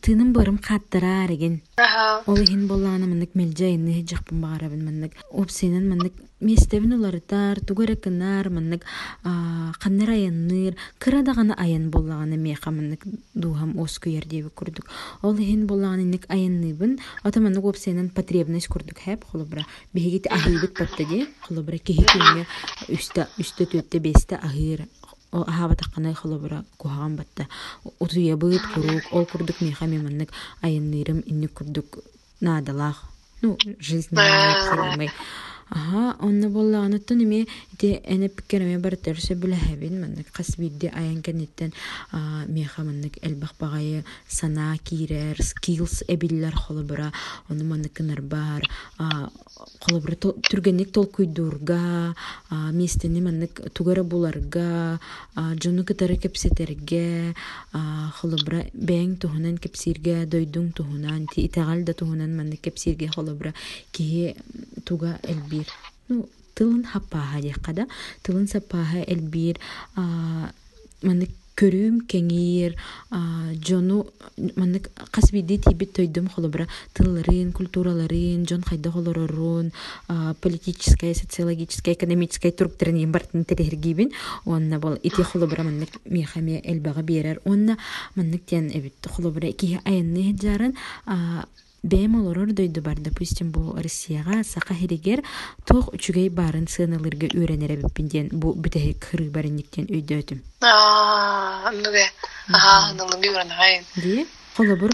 тыным 0.01 0.33
барым 0.33 0.59
каттара 0.59 1.27
реген 1.27 1.63
аха. 1.77 2.23
Ол 2.27 2.37
иһин 2.37 2.67
боллаана 2.67 3.07
маннык 3.07 3.35
мелжайынны 3.35 4.05
жакпын 4.09 4.41
багарабын 4.41 4.85
маннык 4.85 5.13
опсенен 5.31 5.89
маннык 5.89 6.13
местебин 6.43 6.93
уларытар 6.99 7.61
тугаракынар 7.61 8.51
маннык 8.51 8.83
каннар 9.83 10.11
аянныр 10.11 10.75
кыра 10.99 11.23
дагана 11.23 11.55
аян 11.55 11.91
боллагана 11.91 12.37
меха 12.37 12.71
маннык 12.71 13.03
дуham 13.35 13.79
оскуяр 13.83 14.27
деби 14.27 14.49
курдук 14.49 14.87
ол 15.23 15.35
иһин 15.37 15.67
боллагана 15.67 16.03
инник 16.03 16.27
аянныбын 16.29 16.99
ата 17.23 17.41
маннык 17.41 17.65
опсенен 17.65 18.11
потребность 18.11 18.69
курдук 18.69 18.99
хэп 18.99 19.25
холобра 19.31 19.65
бигит 19.95 20.27
ахыбыт 20.27 20.79
батта 20.79 21.05
ди. 21.05 21.27
Холобра 21.41 21.79
кихи 21.79 22.05
киме 22.05 22.47
үстө 22.89 23.29
үстө 23.39 23.67
төттө 23.67 23.99
бесте 24.01 24.39
аһаба 25.33 25.75
таққаны 25.75 26.15
холобра 26.15 26.65
кухаган 26.77 27.17
батта 27.17 27.47
утуя 27.99 28.37
быт 28.37 28.63
курук 28.75 29.03
ол 29.13 29.27
курдук 29.27 29.61
меха 29.61 29.87
меманнык 29.87 30.31
айыннырым 30.61 31.23
инник 31.27 31.53
курдук 31.55 31.99
наадалах 32.41 33.05
ну 33.41 33.57
жизнь 33.79 34.15
Ага, 35.73 36.17
онна 36.21 36.51
боллаганы 36.51 37.01
эме 37.09 37.47
ите 37.73 38.03
эне 38.05 38.29
пиккереме 38.29 38.79
бар 38.79 38.97
терсе 38.97 39.35
билэһэбин 39.35 40.01
маннык 40.03 40.27
хас 40.33 40.57
бидде 40.59 40.93
аян 40.95 41.23
кенеттен 41.23 41.73
меха 42.47 42.85
маннык 42.85 43.17
элбах 43.23 43.55
багайы 43.59 44.05
сана 44.29 44.77
кирер 44.85 45.37
skills 45.41 46.05
эбиллер 46.09 46.55
холобра 46.55 47.11
оны 47.49 47.65
манныкынар 47.65 48.21
бар 48.21 48.69
холобра 49.81 50.15
түргенник 50.15 50.93
толкуйдурга 50.93 52.15
местени 52.51 53.23
маннык 53.23 53.73
тугара 53.73 54.05
буларга 54.05 55.01
жону 55.35 55.85
кытары 55.85 56.17
кепсетерге 56.17 57.35
холобра 58.21 58.67
бэң 58.75 59.17
туһунан 59.25 59.57
кепсирге 59.57 60.27
дойдуң 60.27 60.73
туһунан 60.77 61.27
ти 61.33 61.47
итагал 61.47 61.83
да 61.85 61.95
туһунан 61.95 62.37
маннык 62.37 62.61
кепсирге 62.61 63.09
холобра 63.09 63.55
киһи 63.93 64.37
туга 64.85 65.19
элбир 65.23 65.62
ну 66.09 66.29
тылын 66.55 66.85
хаппааха 66.85 67.41
диэккада 67.41 67.87
тылын 68.23 68.49
саппааха 68.49 69.05
элбир 69.07 69.59
маннык 69.97 71.31
көрүүм 71.59 72.01
кеңиир 72.09 72.77
жону 73.67 74.07
маннык 74.57 74.89
кас 75.13 75.31
бидди 75.33 75.59
тиибит 75.63 75.93
тойдум 75.97 76.29
холобра 76.33 76.67
тылларын 76.97 77.53
культураларын 77.53 78.47
жон 78.49 78.63
хайда 78.63 78.91
холорорун 78.91 79.73
политическая 80.41 81.15
социологическая 81.15 81.95
экономическая 81.95 82.53
туруктарын 82.53 83.13
бартын 83.13 83.45
терехиргибин 83.45 84.13
онна 84.45 84.79
бол 84.79 84.95
ити 84.95 85.23
холобра 85.23 85.63
маннык 85.63 85.91
мехаме 86.05 86.61
элбага 86.65 87.03
берер 87.03 87.41
онна 87.45 87.77
маннык 88.15 88.45
тен 88.47 88.71
эбит 88.73 88.95
холобра 89.07 89.53
ки 89.53 89.79
аянны 89.85 90.37
жарын 90.41 90.77
бэм 91.83 92.21
олорор 92.21 92.53
дойду 92.53 92.81
бар. 92.81 92.97
Допустим 92.99 93.51
бу 93.51 93.75
россияга 93.77 94.45
сака 94.45 94.75
хиригер 94.75 95.23
тох 95.67 95.89
үчүгей 95.95 96.29
барын 96.31 96.67
сыналырга 96.69 97.27
үйренеребиппин 97.35 98.09
диэн 98.09 98.29
бу 98.33 98.55
бүтэһи 98.55 98.95
кыры 98.99 99.31
нуге 103.11 103.31
уранагайын 103.31 103.85
дии 103.97 104.27
холобур 104.57 104.91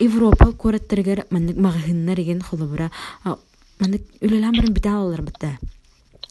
европа 0.00 0.52
куораттарыгар 0.52 1.26
маннык 1.30 1.56
магаһыннар 1.56 2.18
иген 2.20 2.42
холобура 2.42 2.90
маннык 3.78 4.02
үлелан 4.20 4.56
барын 4.56 4.74
бүтэ 4.74 4.88
алалар 4.88 5.22
бытта 5.22 5.58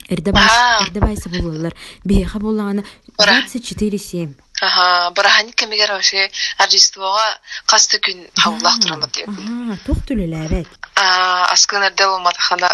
эрде 0.09 0.31
Аа. 0.35 0.83
байсы 0.99 1.29
булалар. 1.29 1.73
Биэха 2.03 2.39
буллагана 2.39 2.83
Ура. 3.17 3.41
24 3.47 3.97
7 3.97 4.35
Ага, 4.63 5.11
барахани 5.11 5.51
кемигер 5.51 5.91
вообще 5.91 6.29
Рождествоға 6.59 7.25
қасты 7.67 7.99
күн 7.99 8.21
хавлах 8.39 8.77
туралы 8.79 9.09
деп. 9.11 9.27
ага 9.27 9.77
тох 9.85 9.97
түлеләбет 10.07 10.67
А, 10.95 11.47
аскына 11.51 11.89
дел 11.97 12.19
матахана 12.19 12.69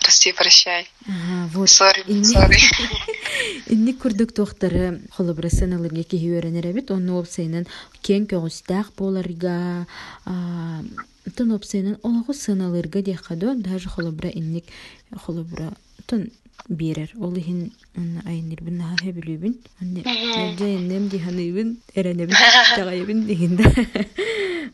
прости, 0.00 0.32
прощай. 0.32 0.88
ага 1.08 1.48
вот 1.54 1.68
Инни- 2.06 2.34
sorry. 2.34 2.60
Инни 3.72 3.92
күрдүк 3.94 4.32
тохтары 4.36 5.00
холобра 5.16 5.48
сыналарга 5.48 6.02
ки 6.04 6.16
үйренеребит 6.16 6.90
онну 6.90 7.20
опсайнын 7.22 7.66
кен 8.02 8.26
көгүстак 8.26 8.92
боларга 8.98 9.86
тон 11.36 11.52
опсайнын 11.54 11.96
олого 12.02 12.32
сыналарга 12.34 13.02
дехадо 13.02 13.54
даже 13.54 13.88
холобра 13.88 14.28
инник 14.28 14.64
холобра 15.24 15.72
тон 16.06 16.28
берер 16.68 17.10
ол 17.20 17.34
ихин 17.36 17.72
айнырбын 17.96 18.78
наха 18.78 18.96
хөбүлүбүн 19.04 19.54
онне 19.82 20.02
жайыннем 20.58 21.08
диханыбын 21.08 21.76
эренебин 21.94 22.36
жагайыбын 22.76 23.26
дегенде 23.26 23.64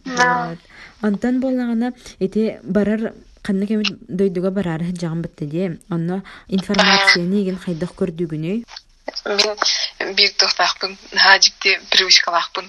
Вот. 0.07 0.59
онтон 1.03 1.40
боллагана 1.40 1.92
эти 2.20 2.59
барар 2.62 3.12
канна 3.42 3.66
кемит 3.66 3.88
дойдуга 4.09 4.51
барар 4.51 4.83
жаган 5.01 5.22
бытты 5.22 5.46
ди 5.46 5.79
онно 5.90 6.22
информацияны 6.49 7.42
иген 7.42 7.59
хайдах 7.59 7.95
көрдүгүнү 7.99 8.64
Мен 9.24 10.14
бир 10.14 10.30
тохтақпын, 10.39 10.97
хажикте 11.14 11.80
привычкалақпын. 11.91 12.66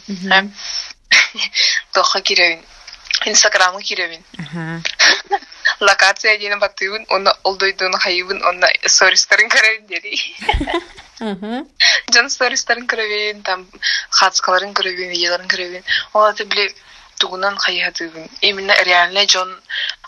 Тоққа 1.97 2.21
киребин. 2.21 2.61
Инстаграмға 3.25 3.81
киребин. 3.81 4.21
аха 4.37 4.81
локация 5.79 6.37
дейін 6.37 6.59
баттыбын 6.59 7.05
оны 7.13 7.31
олдойдуун 7.43 7.93
хайыбын 8.03 8.41
онна 8.49 8.69
стористарын 8.85 9.49
көрөбүн 9.53 9.87
дери 9.91 10.17
жан 12.13 12.29
стористарын 12.33 12.87
көрөбүн 12.91 13.43
там 13.43 13.65
хацкаларын 14.19 14.73
көрөбүн 14.79 15.13
видеоларын 15.13 15.51
көрөбүн 15.53 15.83
оларды 16.13 16.45
биле 16.45 16.67
тугунан 17.19 17.57
хайыхатыбын 17.57 18.29
именно 18.41 18.73
реально 18.89 19.25
жон 19.25 19.53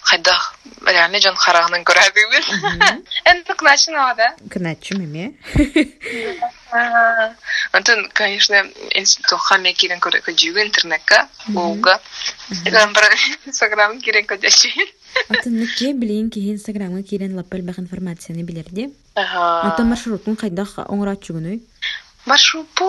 хайдах 0.01 0.55
реально 0.85 1.19
жон 1.19 1.35
харагынан 1.35 1.83
көрөбүн 1.83 3.03
эндик 3.25 3.61
начин 3.61 3.93
да 4.17 4.35
Кыначым 4.49 5.03
эме. 5.03 5.33
Антон, 7.71 8.09
конечно, 8.13 8.63
институт 8.91 9.39
хаме 9.39 9.73
кирен 9.73 9.99
көре 9.99 10.21
көжүгү 10.21 10.65
интернетка, 10.65 11.27
ууга. 11.55 11.99
Эген 12.65 12.93
бир 12.93 13.05
инстаграм 13.45 13.99
кирен 14.01 14.25
көжүшү. 14.25 14.87
Атын 15.29 15.67
ке 15.77 15.93
билейин 15.93 16.29
ки 16.29 16.39
Инстаграмга 16.51 17.03
кирен 17.03 17.35
лаппал 17.35 17.61
бак 17.61 17.79
информацияны 17.79 18.43
билерди. 18.43 18.93
Ага. 19.15 19.73
Ата 19.73 19.83
маршрутун 19.83 20.35
кайдах 20.35 20.77
оңрат 20.85 21.23
чугуну. 21.23 21.59
Маршрут 22.25 22.67
бу, 22.75 22.85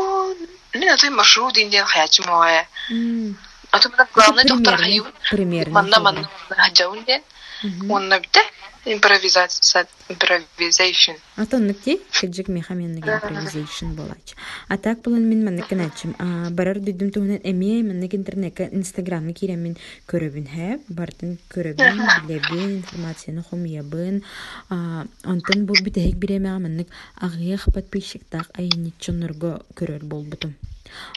мен 0.75 0.89
атай 0.93 1.11
маршрут 1.11 1.57
инден 1.59 1.85
хаячым 1.85 2.31
ое. 2.31 2.67
А 3.71 3.79
то 3.79 3.89
главный 4.15 4.45
доктор 4.45 4.77
хайып. 4.77 5.05
примерно, 5.31 5.73
Манна 5.73 6.01
манна 6.01 6.29
хаджаун 6.49 7.05
ден. 7.05 7.23
Онна 7.89 8.19
бите 8.21 8.41
импровизация, 8.87 9.87
импровизation. 10.09 11.17
Ата 11.37 11.59
ныкти 11.59 12.01
кеджик 12.21 12.49
мехаменник 12.49 13.05
improvisation 13.05 13.95
болач. 13.95 14.35
А 14.69 14.77
так 14.79 15.03
булан 15.03 15.29
мен 15.29 15.63
кыначым. 15.63 16.17
А 16.19 16.51
барар 16.51 16.79
дүдүм 16.79 17.41
эме 17.45 17.81
Инстаграмны 18.73 19.33
кирен 19.35 19.63
мен 19.63 19.77
көрөбүн 20.09 20.47
хэ. 20.49 20.79
Бартын 20.89 21.39
көрөбүн, 21.51 22.01
билебин, 22.27 22.77
информацияны 22.79 23.43
хумиябын. 23.43 24.23
А 24.71 25.05
онтон 25.25 25.67
бу 25.67 25.75
битек 25.75 26.17
биреме 26.17 26.59
маннык 26.59 26.89
агыях 27.17 27.67
подписчиктак 27.73 28.51
айни 28.57 28.93
чоннорго 28.99 29.63
көрөр 29.75 30.05
болбутум. 30.05 30.55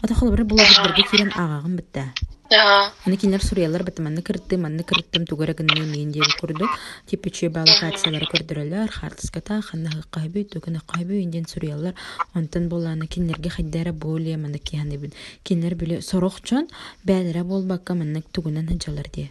Ата 0.02 0.14
холбары 0.14 0.44
блогерге 0.44 1.04
кирен 1.10 1.32
агагым 1.36 1.78
битте. 1.78 2.12
Аны 2.54 3.18
кинер 3.18 3.44
сурьялар 3.44 3.84
бит 3.84 4.00
манны 4.00 4.22
кыртты, 4.22 4.58
манны 4.58 4.84
кырттым 4.84 5.26
тугара 5.26 5.54
гынны 5.54 5.86
мен 5.86 6.12
диен 6.12 6.30
курду. 6.40 6.68
Типа 7.08 7.30
чүй 7.30 7.50
балакациялар 7.50 8.28
көрдүрөлөр, 8.30 8.92
хартыска 8.92 9.42
та 9.42 9.62
ханна 9.62 9.90
кайбы, 10.12 10.44
тугана 10.44 10.82
кайбы 10.86 11.22
инден 11.24 11.48
сурьялар. 11.48 11.96
Онтан 12.34 12.70
боланы 12.70 13.08
кинерге 13.08 13.50
хайдара 13.50 13.92
боле 13.92 14.38
манны 14.38 14.60
кияны 14.60 14.98
бин. 14.98 15.14
Кинер 15.44 15.76
биле 15.76 16.02
сорокчон 16.02 16.68
бәлере 17.04 17.44
болбакка 17.44 17.96
манны 17.96 18.22
тугунан 18.32 18.68
хаджалар 18.68 19.10
ди. 19.10 19.30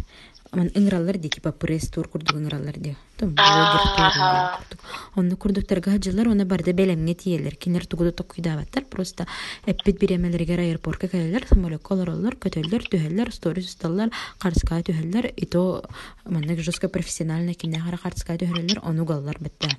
Ман 0.51 0.70
ыңралар 0.80 1.18
ди 1.20 1.30
типа 1.30 1.51
пресс 1.51 1.89
тур 1.91 2.08
курдук 2.08 2.38
ыңралар 2.39 2.78
ди. 2.80 2.95
Том 3.20 3.34
блогер 3.36 3.84
тур 3.97 4.14
курдук. 4.16 4.86
Онны 5.16 5.36
курдуктарга 5.36 5.91
хаджалар, 5.91 6.30
оны 6.30 6.45
барда 6.45 6.72
белемге 6.74 7.16
тиелер. 7.16 7.55
Кинер 7.55 7.86
тугуду 7.86 8.14
токуйдабаттар, 8.14 8.86
просто 8.86 9.28
эппит 9.66 9.99
биремелерге 9.99 10.55
аэропортка 10.55 11.10
келелер, 11.10 11.45
самолетка 11.49 11.93
олороллар, 11.93 12.36
көтөллөр, 12.36 12.88
түһеллер, 12.88 13.34
сторис 13.34 13.68
усталлар, 13.74 14.12
карска 14.39 14.80
түһеллер, 14.80 15.34
ито 15.36 15.84
маннык 16.24 16.64
жестко 16.64 16.88
профессионально 16.88 17.53
кине 17.53 17.80
хара 17.80 17.97
карска 17.97 18.38
түһеллер, 18.38 18.80
ону 18.84 19.05
галлар 19.05 19.38
бетте. 19.39 19.76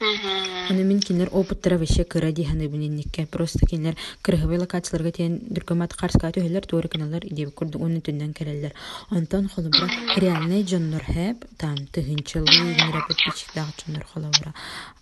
Аны 0.00 0.82
мен 0.82 1.00
кинер 1.00 1.28
опыттара 1.32 1.76
веше 1.78 2.04
кыра 2.04 2.32
диханы 2.32 2.66
биненникке, 2.66 3.26
просто 3.26 3.64
кинер 3.66 3.96
кырыгы 4.22 4.58
локацияларга 4.58 5.12
тен 5.12 5.38
дүркөмат 5.38 5.94
карска 5.94 6.32
түһеллер, 6.34 6.66
тууры 6.66 6.88
каналлар 6.88 7.24
иде 7.24 7.46
курдук 7.46 7.82
уну 7.82 8.00
түндөн 8.00 8.32
келелер. 8.34 8.74
Онтон 9.10 9.48
холобра 9.48 9.88
реальный 10.16 10.66
жоннор 10.66 11.04
хэп, 11.04 11.44
там 11.58 11.76
тыгынчылы, 11.94 12.46
генера 12.46 13.04
подписчиктагы 13.06 13.70
жоннор 13.86 14.04
холобра. 14.12 14.54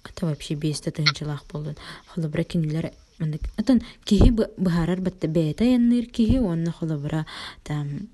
Это 0.05 0.27
вообще 0.27 0.55
бесте 0.55 0.91
тыгынчылак 0.91 1.45
болдун. 1.51 1.77
Холобра 2.07 2.45
кинилер 2.45 2.93
Мындык. 3.19 3.43
Атан 3.57 3.83
киһи 4.05 4.31
быһарар 4.33 5.01
батта 5.01 5.29
бэйэта 5.29 5.65
янныр 5.65 6.07
киһи 6.07 6.39
онна 6.39 6.73
холобра 6.73 7.27
там 7.63 8.09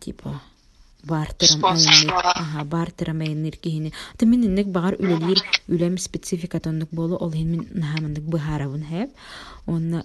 типа 0.00 0.40
бартырам 1.04 1.60
бара. 1.60 2.32
Ага, 2.34 2.64
бартырам 2.64 3.20
айныр 3.20 3.56
киһини. 3.56 3.92
Ата 4.14 4.26
мен 4.26 4.44
иннек 4.44 4.66
багар 4.66 4.94
үлелир 4.94 5.42
үлем 5.68 5.98
специфика 5.98 6.60
тоннук 6.60 6.88
болу 6.90 7.16
ол 7.16 7.32
хин 7.32 7.50
мен 7.50 7.68
нахамындык 7.72 8.24
быһарабын 8.24 8.84
хэп. 8.84 9.10
Онна 9.66 10.02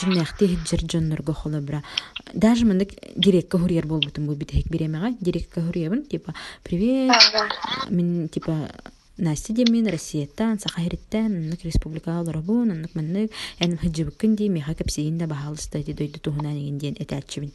жимнахти 0.00 0.46
хиджер 0.46 0.80
жоннорго 0.90 1.32
холобра. 1.32 1.82
Даже 2.34 2.66
мындык 2.66 2.90
дирекка 3.16 3.58
хурьер 3.58 3.86
болбутум 3.86 4.26
бу 4.26 4.34
битек 4.34 4.66
биремега. 4.68 5.16
Дирекка 5.20 5.62
хурьебин 5.62 6.04
типа 6.04 6.34
привет. 6.62 7.12
Мен 7.88 8.28
типа 8.28 8.70
Настя 9.18 9.54
демен 9.54 9.86
Россияттан, 9.86 10.58
Сахариттан, 10.58 11.48
нук 11.48 11.64
республика 11.64 12.20
олорбун, 12.20 12.68
нук 12.82 12.94
маннык, 12.94 13.32
яным 13.58 13.78
хыджыбыккын 13.78 14.36
ди, 14.36 14.50
меха 14.50 14.74
кепсигин 14.74 15.16
да 15.16 15.26
бахалыста 15.26 15.82
ди 15.82 15.94
дойду 15.94 16.20
тухунан 16.20 16.52
иген 16.52 16.96
этачыбын. 16.98 17.50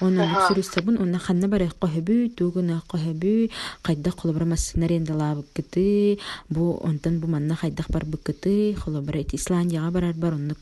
Ага. 0.00 0.46
сүрүстабын, 0.48 1.00
оны 1.02 1.18
ханна 1.18 1.48
бары 1.48 1.70
кохыбы, 1.80 2.30
тугуна 2.30 2.82
кохыбы, 2.86 3.50
кайда 3.82 4.12
колобра 4.12 4.44
массынар 4.44 4.92
эндала 4.92 5.34
быккыты, 5.34 6.18
бу 6.48 6.78
онтан 6.84 7.18
бу 7.18 7.26
манна 7.26 7.56
хайдах 7.56 7.90
бар 7.90 8.04
быккыты, 8.04 8.74
колобра 8.74 9.18
эти 9.18 9.36
Исландияга 9.36 9.90
барар 9.90 10.14
бар, 10.14 10.34
оны 10.34 10.54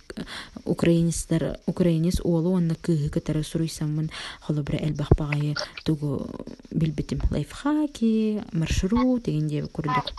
украинецтер, 0.64 1.58
украинец 1.66 2.20
уолу 2.24 2.56
онна 2.56 2.74
кыһы 2.74 3.10
кытары 3.10 3.44
суруйсаммын, 3.44 4.10
колобра 4.46 4.78
элбах 4.78 5.10
багайы 5.18 5.54
тугу 5.84 6.30
билбитим 6.70 7.20
лайфхаки, 7.30 8.42
маршрут 8.52 9.24
деген 9.24 9.48
деп 9.48 9.70
курдук. 9.70 10.12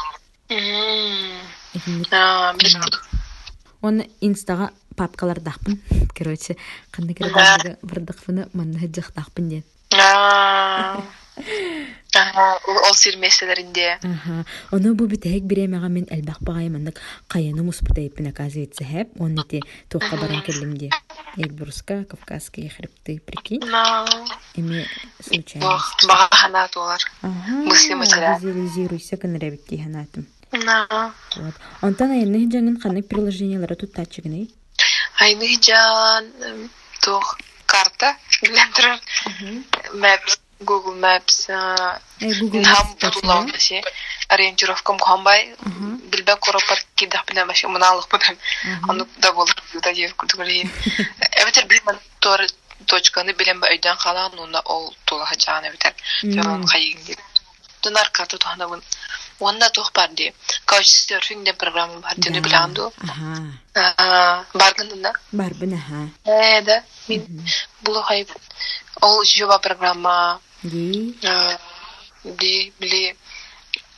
Мгм. 0.49 2.05
Оны 3.81 4.09
инстага 4.21 4.71
папкалар 4.95 5.39
дахпын. 5.39 5.81
Короче, 6.17 6.57
кандай 6.91 7.15
кирдагы 7.15 7.77
бардыкпыны 7.83 8.49
манна 8.53 8.79
хыджах 8.79 9.13
дахпын 9.13 9.49
ден. 9.49 9.63
Ол 12.87 12.95
сирмеселеринде. 12.95 13.99
Оны 14.71 14.93
бу 14.95 15.05
битек 15.05 15.43
биремега 15.43 15.87
мен 15.87 16.07
элбах 16.09 16.41
багай 16.41 16.69
мандык 16.69 16.99
каяны 17.27 17.61
муспутай 17.61 18.09
пин 18.09 18.27
оказывается 18.27 18.83
хэп. 18.83 19.21
Он 19.21 19.37
эти 19.37 19.61
тоққа 19.89 20.17
баран 20.19 20.41
келдимде. 20.41 20.89
Эльбруска, 21.35 22.05
Кавказские 22.05 22.69
хребты, 22.69 23.19
прикинь. 23.19 23.61
Эми 24.55 24.81
Ох, 24.81 25.25
случайность. 25.25 26.07
бага 26.07 26.27
ханат 26.31 26.75
олар. 26.75 26.99
Ага. 27.21 27.51
мысли 27.69 27.93
материал. 27.93 28.39
Визуализируйся 28.39 29.17
канарабитти 29.17 29.77
ханатым. 29.77 30.25
На. 30.51 31.13
Вот. 31.35 31.53
Онтан 31.81 32.11
айны 32.11 32.39
хиджангын 32.39 32.79
ханнык 32.81 33.07
приложениялары 33.07 33.75
туттачыгыны. 33.75 34.47
Айны 35.19 35.47
жан 35.61 36.31
тох 37.01 37.37
карта 37.65 38.15
билен 38.41 38.71
турар. 38.73 38.99
Maps, 39.93 40.39
Google 40.61 40.95
Maps, 40.95 41.47
Нам 41.49 42.95
тачыгы. 42.97 43.51
десе, 43.51 43.83
ориентировкам 44.29 44.97
Мгм. 44.97 45.97
билбе 46.09 46.35
коропар 46.37 46.79
кидах 46.95 47.25
бина 47.25 47.45
башы 47.45 47.67
мыналык. 47.67 48.07
Мгм. 48.13 48.89
Аны 48.89 49.05
да 49.17 49.33
болар 49.33 49.55
да 49.81 49.93
дев 49.93 50.15
кутгулин. 50.15 50.71
Эбетер 51.41 51.65
билмен 51.65 51.99
тор 52.19 52.41
точканы 52.85 53.33
билен 53.33 53.59
өйдөн 53.61 53.97
калан, 53.97 54.39
уна 54.39 54.61
ол 54.65 54.95
тула 55.05 55.25
хачаны 55.25 55.71
битер. 55.71 55.93
Жон. 56.23 56.65
Дунар 57.83 58.09
карта 58.11 58.37
бун. 58.67 58.81
Онда 59.39 59.69
тох 59.69 59.91
бар 59.93 60.09
ди. 60.13 60.33
Couchsurfing 60.65 61.43
деп 61.43 61.57
программа 61.57 61.99
бар 61.99 62.13
ди, 62.17 62.29
Да. 62.29 62.39
биланду. 62.41 62.91
Ага. 62.99 64.43
Баргында. 64.53 65.11
Бар 65.31 65.53
бін 65.53 65.73
аха. 65.73 66.09
Э, 66.25 66.61
да. 66.65 66.81
Мин 67.09 67.45
було 67.83 68.01
хайып. 68.01 68.29
Ол 69.01 69.23
жоба 69.23 69.57
программа 69.59 70.39
Ди. 70.63 71.15
били 72.79 73.15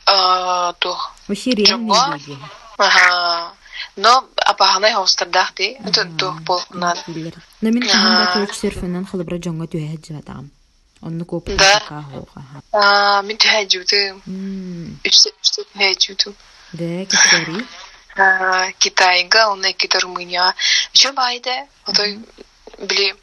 а, 0.06 0.72
тох 0.74 1.12
Вообще 1.28 1.50
реальные 1.50 1.94
Чего? 1.94 2.12
люди. 2.14 2.38
Ага. 2.78 3.52
Но 3.96 4.24
апаханай 4.36 4.92
хостардах 4.94 5.54
ди. 5.54 5.78
Болнар. 6.44 6.98
Билер. 7.08 7.34
Но 7.62 7.70
мен 7.70 7.82
Ага. 7.84 7.92
ханда 7.98 8.32
жонга 9.42 9.64
түһэ 9.66 9.96
жатагам. 10.06 10.50
Да. 11.02 11.80
кахо. 11.88 12.28
Аха. 12.34 12.62
А, 12.72 13.22
мин 13.22 13.36
түһәҗүтү. 13.36 14.00
Мм. 14.26 15.00
Үчтө 15.04 15.32
үчтө 15.40 15.64
түһәҗүтү. 15.72 16.34
Да, 16.72 16.88
кисери. 17.06 17.64
А, 18.16 18.72
Китайга, 18.78 19.48
онна 19.48 19.72
кита 19.72 19.98
Румыния. 20.00 20.54
Жо 20.92 21.12
байде. 21.12 21.66
Отой 21.86 22.18
били 22.78 23.14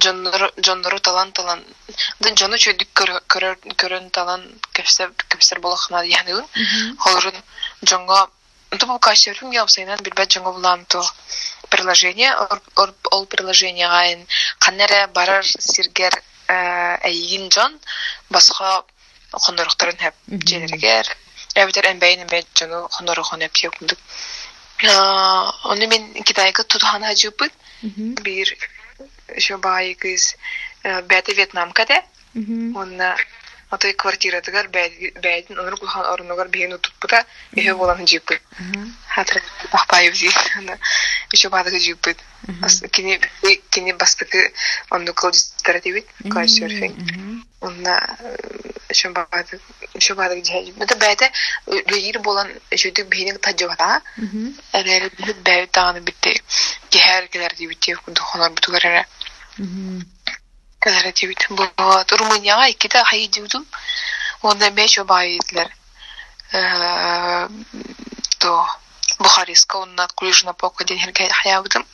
жоннору 0.00 1.00
талан 1.00 1.32
талан. 1.32 1.62
Да 2.20 2.34
жону 2.34 2.58
чөйдүк 2.58 2.90
көрөн 3.28 4.10
талан 4.10 4.42
кепсер 4.74 5.60
болохна 5.60 6.02
яны. 6.02 6.42
Холрун 6.98 7.34
жонго 7.82 8.28
Это 8.72 8.86
был 8.86 8.98
кассерфинг, 8.98 9.52
я 9.52 9.62
обсайнан 9.62 9.98
билбет 10.00 10.32
жоңго 10.32 10.54
булам 10.54 10.86
то 10.86 11.04
приложение, 11.68 12.32
ол 13.10 13.26
приложение 13.26 13.86
гайын 13.86 14.26
канере 14.58 15.08
барар 15.08 15.44
сиргер 15.44 16.22
э, 16.52 16.98
әйгин 17.08 17.50
жон 17.54 17.78
басқа 18.30 18.84
хонорохторун 19.32 19.96
хэп 19.96 20.14
Мгм. 20.26 20.46
желеригер 20.46 21.06
эбитер 21.54 21.90
эмбейн 21.92 22.22
эмбей 22.24 22.44
жону 22.58 22.88
хонорохон 22.88 23.40
хэп 23.40 23.52
тиекундук 23.52 23.98
оны 25.72 25.86
мен 25.86 26.22
китайга 26.24 26.64
хажыппыт 27.08 27.52
Мгм. 27.82 28.14
бир 28.26 28.48
еще 29.36 29.56
баай 29.56 29.94
кыз 29.94 30.36
бәті 30.84 31.34
вьетнамка 31.38 31.86
де 31.86 32.02
Мгм. 32.34 32.72
онна 33.71 33.75
отой 33.75 33.93
квартиратыгар 33.93 34.67
бәйдин 34.69 35.59
онур 35.59 35.77
кулхан 35.77 36.05
орунугар 36.05 36.47
бейин 36.47 36.73
утуппута 36.73 37.25
эхе 37.55 37.73
болан 37.75 38.05
жыппыт 38.07 38.41
Ага. 38.59 38.87
хатыр 39.09 39.43
бахпайып 39.71 40.15
зи 40.15 40.29
еще 41.33 41.49
бадыгы 41.49 41.79
жыппыт 41.79 42.17
Ага. 42.47 42.87
кини 42.89 43.19
кини 43.69 43.91
бастыкы 43.91 44.53
онду 44.89 45.13
кылжыстара 45.13 45.79
дебит 45.81 46.05
кайсерфинг 46.31 46.97
Мгм. 46.97 47.45
онна 47.61 48.17
еще 48.89 49.09
бадык 49.09 49.61
еще 49.93 50.13
бадык 50.15 50.45
жыппыт 50.45 50.83
это 50.91 50.95
бәйте 50.95 51.31
лейир 51.67 52.19
болан 52.19 52.47
шөтүк 52.71 53.07
бейнин 53.09 53.37
таджыбата 53.37 54.01
Мгм. 54.17 54.55
эрер 54.73 55.11
бәйт 55.43 55.71
таганы 55.71 55.99
битти 55.99 56.41
кехер 56.89 57.27
келер 57.27 57.53
дебит 57.55 57.79
кунду 58.05 58.21
хонор 58.21 58.51
бутугар 58.51 59.05
Эре 60.84 61.10
Мгм. 61.10 61.12
Кэлэрэ 61.12 61.12
тибит. 61.12 61.46
Вот. 61.48 62.12
Румынияга 62.12 62.70
икките 62.70 63.02
хай 63.04 63.26
дивдум. 63.28 63.66
Онда 64.42 64.70
беш 64.70 64.98
обайдлер. 64.98 65.70
Э, 66.52 67.48
То 68.38 68.66
Бухареска 69.18 69.78
онна 69.78 70.08
Клюжна 70.16 70.52
пока 70.52 70.84
ден 70.84 70.98
херге 70.98 71.28
хаябдым. 71.30 71.86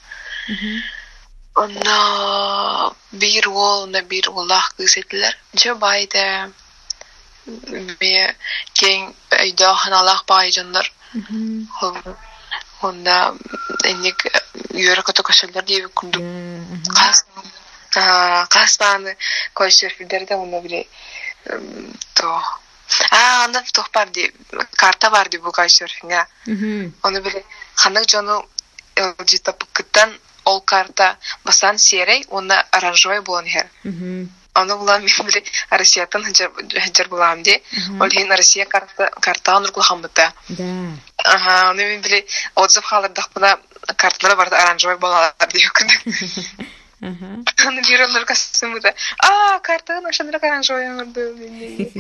Мгм. 0.49 0.82
Онна 1.55 2.93
бир 3.12 3.49
ол, 3.49 3.82
онда 3.84 4.03
бир 4.03 4.28
Аллах 4.28 4.74
кысетлер. 4.76 5.36
Жо 5.55 5.74
байда 5.74 6.51
бе 8.01 8.36
кен 8.72 9.14
өйдө 9.30 9.74
ханалах 9.74 10.24
байжандар. 10.24 10.91
Мгм. 11.12 11.68
Онда 12.80 13.34
эник 13.84 14.24
юры 14.70 15.03
кото 15.03 15.22
кошелдер 17.93 17.95
дип 17.95 17.95
күндүк. 17.95 17.95
Да, 17.95 18.01
ага. 18.01 18.47
Кас 18.47 18.47
а, 18.47 18.47
Кастаны 18.47 19.16
көшөрфүлдерде 19.55 20.34
уну 20.34 20.61
биле 20.61 20.86
эм, 21.47 21.95
то 22.14 22.43
а 23.11 23.45
анда 23.45 23.62
тох 23.72 23.91
бар 23.93 24.09
ди 24.11 24.32
карта 24.76 25.11
бар 25.11 25.28
ди 25.28 25.39
бу 25.39 25.51
көшөрфүнгө 25.51 26.26
Мгм. 26.47 26.95
ону 27.03 27.20
биле 27.22 27.45
ханак 27.74 28.09
жону 28.09 28.47
пыккыттан 29.53 30.18
ол 30.45 30.61
карта 30.61 31.16
басан 31.45 31.78
серей 31.78 32.24
оны 32.30 32.55
оранжевый 32.70 33.20
болон 33.20 33.47
хер 33.47 33.68
аны 34.55 34.76
булам 34.76 35.03
мен 35.03 35.26
биле 35.26 35.45
Россиятан 35.70 36.24
хаджар 36.24 37.09
булам 37.09 37.43
ди 37.43 37.62
ол 38.01 38.09
хин 38.11 38.32
Россия 38.32 38.66
карта 38.66 39.11
карта 39.20 39.62
Да. 40.49 40.64
ага 41.24 41.70
аны 41.70 41.84
мен 41.84 42.01
биле 42.01 42.24
отзыв 42.55 42.84
халырдак 42.84 43.30
буна 43.34 43.59
карталар 43.97 44.36
бар 44.36 44.49
оранжевый 44.49 44.97
болалар 44.97 45.32
деп 45.39 45.72
Ага. 47.01 47.44
Аны 47.66 47.80
бирonlar 47.82 48.24
кастымыда. 48.24 48.94
А, 49.18 49.59
картаны 49.61 50.09
ошондой 50.09 50.40
оранжевый 50.40 50.88
аңырды. 50.88 51.92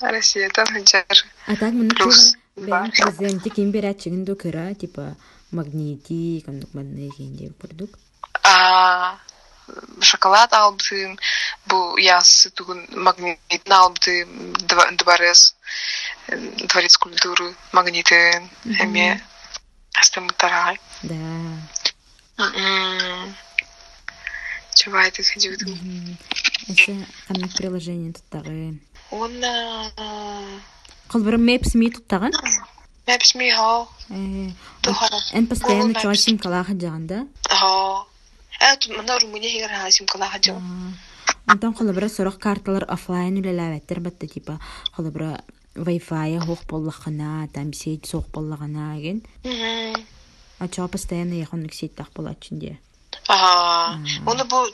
Россиятан 0.00 0.66
хаджар. 0.66 1.24
А 1.46 1.56
так 1.56 1.72
мына 1.72 1.94
Плюс 1.94 2.34
бәйін 2.56 2.68
бар. 2.68 2.90
президенті 2.90 3.50
кем 3.50 3.70
берәтчігін 3.70 4.24
до 4.24 4.34
кыра, 4.34 4.74
типа 4.74 5.14
магнити, 5.52 6.42
кандык 6.44 6.74
манны 6.74 7.10
кенде 7.16 7.52
көрдік. 7.62 7.96
А 8.42 9.16
шоколад 10.00 10.52
албытым, 10.52 11.18
бу 11.66 11.96
яс 11.98 12.48
тугун 12.54 12.86
магнитин 12.92 13.72
албытым, 13.72 14.52
дворец, 14.96 15.54
дворец 16.28 16.96
культуры, 16.96 17.54
магниты, 17.72 18.42
эме, 18.80 19.22
астымытарай. 19.94 20.78
Да. 21.02 21.14
Чего 24.74 24.98
это 24.98 25.22
ходил? 25.22 25.52
Мгм. 25.52 26.16
Эсэ 26.68 27.06
кандык 27.28 27.52
приложение 27.56 28.12
туттагы. 28.12 28.78
Он? 29.10 29.32
Э, 29.42 29.90
Тухара. 34.82 35.16
Эн 35.32 35.46
постоянно 35.46 35.94
Google 35.94 36.00
чуга 36.00 36.12
Maps. 36.12 36.16
симкалаха 36.16 36.72
жаганда. 36.72 37.26
Ага. 37.48 38.04
А, 38.60 38.76
тут 38.76 38.96
мына 38.96 39.18
Румыния. 39.18 39.68
Антон 41.46 41.74
кылбыра 41.74 42.08
сорок 42.08 42.38
карталар 42.38 42.84
офлайн 42.88 43.38
үлеләвәттер 43.38 44.00
типа 44.26 44.60
кылбыра 44.96 45.42
Wi-Fi 45.76 46.40
хук 46.40 46.58
боллахана, 46.68 47.48
там 47.54 47.72
ген. 49.00 49.22
А 50.58 50.68
чуга 50.68 50.88
постоянно 50.88 51.34
яхонлык 51.34 51.74
сеть 51.74 51.94
так 51.94 52.10
болачын 52.14 52.58
де. 52.58 52.78
Ага. 53.28 54.00
Оны 54.26 54.44
бу 54.44 54.66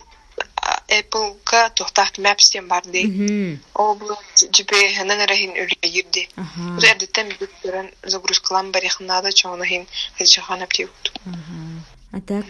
Apple-га 0.88 1.70
тохтахт 1.70 2.18
Maps 2.18 2.52
ден 2.52 2.68
бар 2.68 2.82
ди. 2.86 3.06
Мгм. 3.06 3.60
Ол 3.74 3.94
бу 3.96 4.16
жипе 4.36 4.94
ханан 4.94 5.26
рахин 5.26 5.52
үле 5.52 5.76
йирди. 5.82 6.28
Ага. 6.36 6.76
Бу 6.76 6.82
эрдеттен 6.82 7.28
бит 7.40 7.50
көрөн 7.62 7.88
загрузкалан 8.02 8.72
барихнада 8.72 9.32
чоны 9.32 9.66
хин 9.66 9.86
хәҗәхан 10.18 10.62
аптив. 10.62 10.90
Ага. 11.26 11.82
А 12.12 12.20
так 12.20 12.44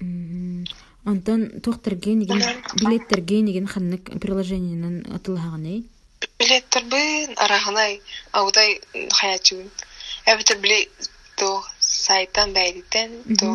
мгм. 0.00 0.66
Антон 1.04 1.60
тохтарген 1.60 2.20
еген 2.20 2.42
билеттерген 2.74 3.46
еген 3.46 3.66
ханнык 3.66 4.20
приложениенен 4.20 5.06
атылхаганы. 5.14 5.84
Билеттер 6.38 6.84
бин 6.84 7.34
араханай 7.36 8.00
аудай 8.32 8.80
хаячун. 9.10 9.70
Эбитер 10.26 10.58
биле 10.58 10.88
то 11.36 11.64
сайтан 12.06 12.52
бәйдитен 12.56 13.10
то 13.40 13.48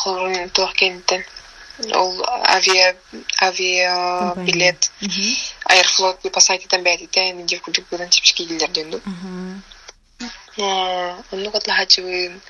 хорын 0.00 0.50
то 0.50 0.66
кенттен. 0.78 1.24
Ол 1.94 2.22
авиа 2.56 2.94
авиа 3.40 4.34
билет. 4.46 4.90
Аэрофлот 5.64 6.20
по 6.32 6.40
сайтитен 6.40 6.82
бүгүн 6.84 8.10
чипчики 8.10 8.46
дилер 8.46 8.70
дөнду. 8.70 9.00
Онну 10.58 11.50
атлахачыбын 11.54 12.40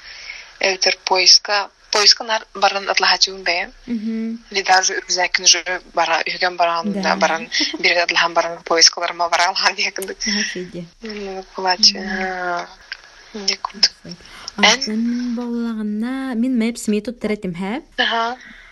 эвтер 0.60 0.98
поиска 1.04 1.70
поиска 1.90 2.24
нар 2.24 2.46
баран 2.54 2.88
атлахачыбын. 2.88 3.72
Мгм. 3.86 4.38
Или 4.50 4.62
даже 4.62 4.94
үзәкін 5.08 5.44
жүрі 5.52 5.80
бара, 5.94 6.22
үйген 6.26 6.56
баран, 6.56 6.92
Да. 7.02 7.16
баран, 7.16 7.48
бір 7.78 8.02
атлахан 8.02 8.34
баран 8.34 8.62
поискаларыма 8.64 9.28
бара 9.28 9.50
алған 9.50 9.74
дегенді. 9.74 10.16
Антон 14.56 15.34
боллагына 15.36 16.34
мен 16.34 16.58
Maps 16.60 16.88
Me 16.88 17.00
туттаратым 17.00 17.54
хэп. 17.54 17.84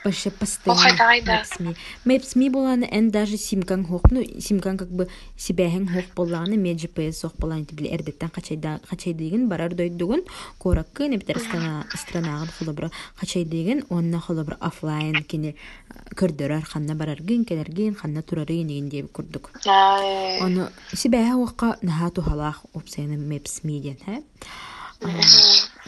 Вообще 0.05 0.31
постоянно. 0.31 1.75
Maps 2.05 2.37
Me 2.37 2.51
боланы 2.51 2.89
эн 2.91 3.11
даже 3.11 3.37
симкан 3.37 3.85
хок, 3.85 4.11
ну 4.11 4.23
симкан 4.41 4.79
как 4.79 4.89
бы 4.89 5.09
сибэхэн 5.37 5.89
хок 5.89 6.05
боллагына 6.15 6.57
мен 6.57 6.77
GPS 6.77 7.23
хок 7.23 7.37
боланы 7.37 7.65
тибили 7.65 7.89
эрдеттен 7.89 8.29
качайда 8.29 8.81
качайдыгын 8.89 9.49
барар 9.49 9.75
дойдугун 9.75 10.23
кораккы 10.59 11.09
не 11.09 11.17
битер 11.17 11.39
страна 11.39 11.85
странагын 11.95 12.49
холобра 12.59 12.91
качайдыгын 13.21 13.85
онна 13.91 14.21
холобра 14.21 14.57
офлайн 14.61 15.25
кини 15.25 15.57
көрдөрөр 16.15 16.65
ханна 16.65 16.95
бараргын 16.95 17.45
келерген 17.45 17.95
ханна 17.95 18.23
турарын 18.23 18.69
деген 18.69 18.89
деп 18.89 19.13
көрдүк. 19.13 19.51
Ай. 19.67 20.41
Оны 20.41 20.71
сибэһэ 20.95 21.35
уаққа 21.35 21.79
наһа 21.83 22.11
тухалаах 22.11 22.65
опсайны 22.73 23.19
Maps 23.19 23.65
Me 23.65 23.81
диэн 23.81 23.99
хэ. 24.07 24.23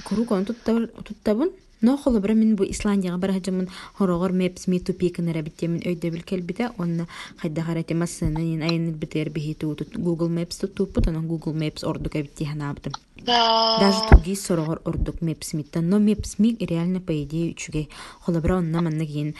Курук 0.04 0.30
он 0.30 0.44
туттабын. 0.44 1.50
Но 1.80 1.96
холобра 1.96 2.34
мен 2.34 2.56
бу 2.56 2.64
Исландияга 2.64 3.16
барахажымын 3.16 3.68
хорогор 3.94 4.32
Maps 4.32 4.68
Me 4.68 4.84
to 4.84 4.92
Peak 4.92 5.22
нера 5.22 5.40
биттемин 5.40 5.80
өйдө 5.80 6.11
бил 6.11 6.22
келбите 6.22 6.70
онна 6.76 7.06
хайда 7.40 7.62
харате 7.62 7.94
массаны 7.94 8.42
ин 8.54 8.62
айын 8.62 8.92
битер 8.92 9.30
бихиту 9.30 9.72
Google 9.96 10.28
Maps 10.28 10.61
туттуппут 10.61 11.08
анан 11.08 11.26
Google 11.26 11.54
Maps 11.54 11.82
ордук 11.82 12.12
битти 12.12 12.44
ханаабытым. 12.44 12.92
Даже 13.24 13.98
туги 14.11 14.34
сорогор 14.34 14.82
ордук 14.84 15.22
Maps 15.22 15.54
Me 15.54 15.64
но 15.80 15.96
Maps 15.98 16.36
Me 16.38 16.54
реально 16.61 17.00
по 17.00 17.12
идее 17.12 17.54
үчүгей 17.54 17.88
холобра 18.20 18.58
онна 18.58 18.82
манна 18.82 19.06
кийин 19.06 19.34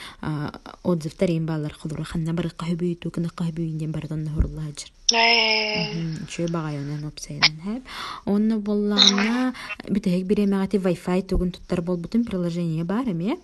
отзывтар 0.81 1.29
ин 1.29 1.45
балар 1.45 1.73
холобра 1.73 2.03
ханна 2.03 2.33
бары 2.33 2.49
кахыбыйту 2.49 3.11
кына 3.11 3.29
кахыбыйын 3.29 3.91
бардон 3.91 4.27
хоруллаажыр. 4.27 4.89
Ай. 4.89 5.00
Чөй 5.11 6.47
багайонан 6.47 7.03
опсайнан 7.09 7.57
хэп. 7.65 7.83
Онна 8.31 8.55
боллағына 8.63 9.51
бітәйік 9.91 10.23
биремәгәти 10.29 10.79
Wi-Fi 10.79 11.25
тугун 11.27 11.51
туттар 11.51 11.81
болбутун 11.83 12.23
приложение 12.23 12.85
бар 12.87 13.09
эме. 13.11 13.35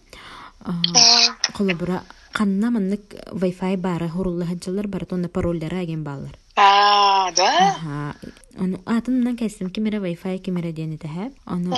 Колобура 1.58 2.04
канна 2.32 2.72
маннык 2.72 3.02
Wi-Fi 3.34 3.76
бары 3.76 4.08
хурулла 4.08 4.46
хаджалар 4.46 4.88
бар 4.88 5.06
тонна 5.06 5.28
парольдары 5.28 5.82
аген 5.84 6.04
баллар. 6.04 6.32
А, 6.56 7.32
да? 7.36 7.76
Аха. 7.76 8.16
Ону 8.58 8.80
атымнан 8.86 9.36
кәсім 9.36 9.70
кемере 9.70 10.00
Wi-Fi 10.00 10.40
кемере 10.40 10.72
дені 10.72 10.96
тәһәп. 10.98 11.36
Ону 11.46 11.76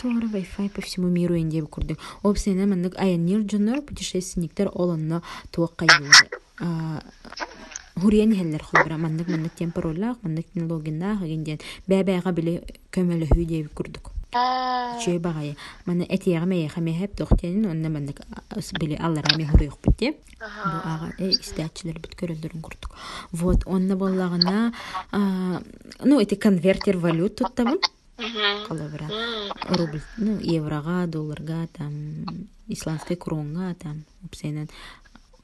тугара 0.00 0.30
Wi-Fi 0.30 0.68
по 0.70 0.80
всему 0.80 1.08
миру 1.08 1.34
инде 1.36 1.60
курдык. 1.62 1.98
Опсайна 2.22 2.66
маннык 2.66 2.94
аяннир 2.96 3.42
жонор 3.50 3.82
путешественниктер 3.82 4.70
олонно 4.72 5.22
туакка 5.50 5.86
Гинден 11.22 11.60
бәбәга 11.86 12.32
биле 12.32 12.62
көмөлөһүү 12.90 13.44
диэби 13.46 13.70
курдук 13.74 14.10
Аа. 14.34 14.98
чөй 14.98 15.18
багайы 15.22 15.54
маны 15.86 16.02
этиэга 16.10 16.46
мэйэ 16.46 16.68
хамэхэп 16.74 17.14
тохтенин 17.20 17.70
онна 17.70 17.88
маннык 17.88 18.20
ас 18.50 18.72
биле 18.74 18.96
алларами 18.96 19.44
хуруйук 19.46 19.78
битте 19.86 20.10
бу 20.10 20.78
ага 20.92 21.12
э 21.18 21.30
истәчилер 21.30 22.00
бит 22.02 22.16
көрөлдөрүн 22.18 22.60
курдук 22.60 22.96
вот 23.30 23.64
боллагына 23.94 24.72
а, 25.12 25.62
ну 26.02 26.18
эти 26.20 26.34
конвертер 26.34 26.98
валют 26.98 27.40
Мгм. 28.16 28.66
калабра 28.68 29.08
рубль 29.70 30.00
ну 30.18 30.38
еврога 30.40 31.06
долларга 31.06 31.68
там 31.72 32.26
исландский 32.68 33.16
кронга 33.16 33.74
там 33.74 34.04
упсенен 34.24 34.68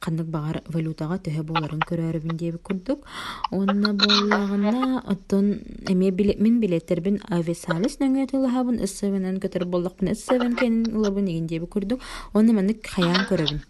кандык 0.05 0.28
багар 0.32 0.61
валютага 0.74 1.18
төһө 1.24 1.42
боларын 1.51 1.82
көрөрүбүн 1.90 2.36
диэби 2.40 2.59
курдук 2.68 3.07
онна 3.53 3.92
боллагына 4.03 5.03
оттон 5.14 5.51
эме 5.92 6.11
билет 6.11 6.40
мен 6.40 6.61
билеттербин 6.64 7.20
авиасалис 7.38 7.98
нөңөт 8.03 8.34
ылаһабын 8.38 8.80
ыссыбынан 8.86 9.40
көтөр 9.44 9.66
боллакпын 9.74 10.12
ыссыбын 10.14 10.57
кенин 10.61 10.84
ылабын 10.96 11.28
иген 11.32 11.46
диэби 11.53 11.66
курдук 11.74 12.01
онна 12.34 12.57
маннык 12.59 12.86
хаяан 12.94 13.26
көрөбүн 13.30 13.61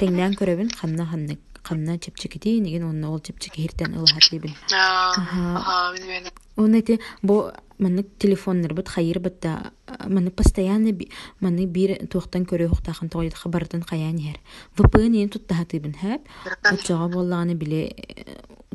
теңнән 0.00 0.38
көрөбүн 0.40 0.72
ханна 0.80 1.10
ханнык 1.12 1.53
ханна 1.64 1.98
чепчекити 1.98 2.60
неген 2.60 2.84
онна 2.84 3.10
ол 3.10 3.20
чепчеки 3.20 3.62
хиртен 3.62 3.94
ылаһатыбын 3.98 4.54
Аа. 4.72 5.12
Ага. 5.16 5.64
Ага, 5.64 5.98
билбейм. 5.98 6.24
Он 6.56 6.74
эти 6.74 7.00
бо 7.22 7.52
маннык 7.78 8.06
телефоннар 8.18 8.74
бут 8.74 8.88
хайыр 8.88 9.18
бытта 9.18 9.72
маны 10.06 10.30
постоянно 10.30 10.92
маны 11.40 11.66
бир 11.66 12.06
туохтан 12.06 12.44
көрө 12.44 12.68
хуктахан 12.68 13.08
тоойд 13.08 13.34
хабардан 13.34 13.82
каян 13.82 14.18
хер 14.18 14.38
VPN 14.76 15.16
ен 15.22 15.28
туттахатыбын 15.28 15.94
хэп 15.94 16.22
очого 16.62 17.08
боллаганы 17.08 17.54
биле 17.54 17.96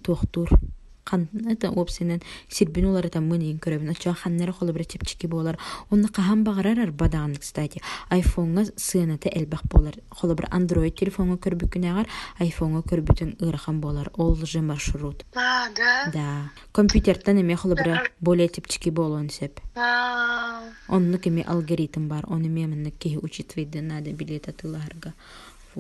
туохтур 0.04 0.50
кан 1.04 1.28
это 1.48 1.70
опсенен 1.70 2.22
сирбин 2.50 2.86
улары 2.86 3.10
там 3.10 3.28
мын 3.28 3.42
ен 3.42 3.58
көрөбүн 3.60 3.92
очого 3.92 4.16
ханнары 4.16 4.54
холы 4.54 4.74
бир 4.74 4.86
чепчики 4.86 5.28
болар. 5.28 5.58
Онны 5.90 6.08
кахан 6.08 6.44
багарар 6.44 6.92
бадаган 6.92 7.36
кстати. 7.36 7.82
Айфонга 8.10 8.66
сыаната 8.76 9.30
элбах 9.30 9.64
болар. 9.64 9.96
Холы 10.10 10.36
бир 10.36 10.48
андроид 10.52 10.96
телефонга 10.96 11.38
көрбүкүнагар 11.38 12.08
айфонга 12.40 12.82
көрбүтүн 12.82 13.38
ырахан 13.40 13.82
болар. 13.82 14.12
Ол 14.16 14.36
же 14.36 14.62
маршрут 14.62 15.26
да? 15.34 15.70
да. 16.14 16.52
Компьютертен 16.72 17.42
эме 17.42 17.56
холобра 17.56 18.04
более 18.20 18.48
типчики 18.48 18.90
болон 18.90 19.30
сеп. 19.30 19.60
Аа. 19.76 20.62
оннук 20.88 21.28
эме 21.28 21.44
алгоритм 21.44 22.08
бар. 22.08 22.26
Оны 22.28 22.48
эме 22.48 22.68
мынны 22.68 22.92
кеһи 22.92 23.18
учитывайды 23.18 23.82
надо 23.82 24.12
билет 24.12 24.48
атылаарга 24.48 25.14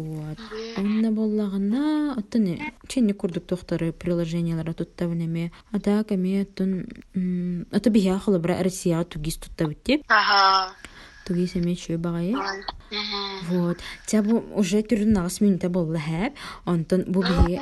вот 0.01 0.37
онна 0.77 1.11
боллагына 1.11 2.15
оттон 2.17 2.57
ченни 2.87 3.13
курдук 3.13 3.45
приложениялар 3.93 4.73
туттабын 4.73 5.25
эме 5.25 5.51
атаак 5.71 6.11
эме 6.11 6.41
оттон 6.41 6.85
м, 7.15 7.65
аты 7.71 7.89
бия 7.89 8.17
холобра 8.19 8.63
россияга 8.63 9.05
тугис 9.05 9.37
туттабыт 9.37 9.83
эме 11.55 11.75
чөй 11.75 11.97
багайы 11.97 12.35
Мгм. 12.91 13.45
Вот. 13.49 13.77
Тебя 14.07 14.23
бу 14.23 14.41
уже 14.57 14.81
түрін 14.81 15.13
нағыс 15.13 15.39
минута 15.43 15.69
болла 15.69 15.99
хэп. 16.01 16.33
Онтон 16.65 17.03
бу 17.07 17.21
би 17.21 17.59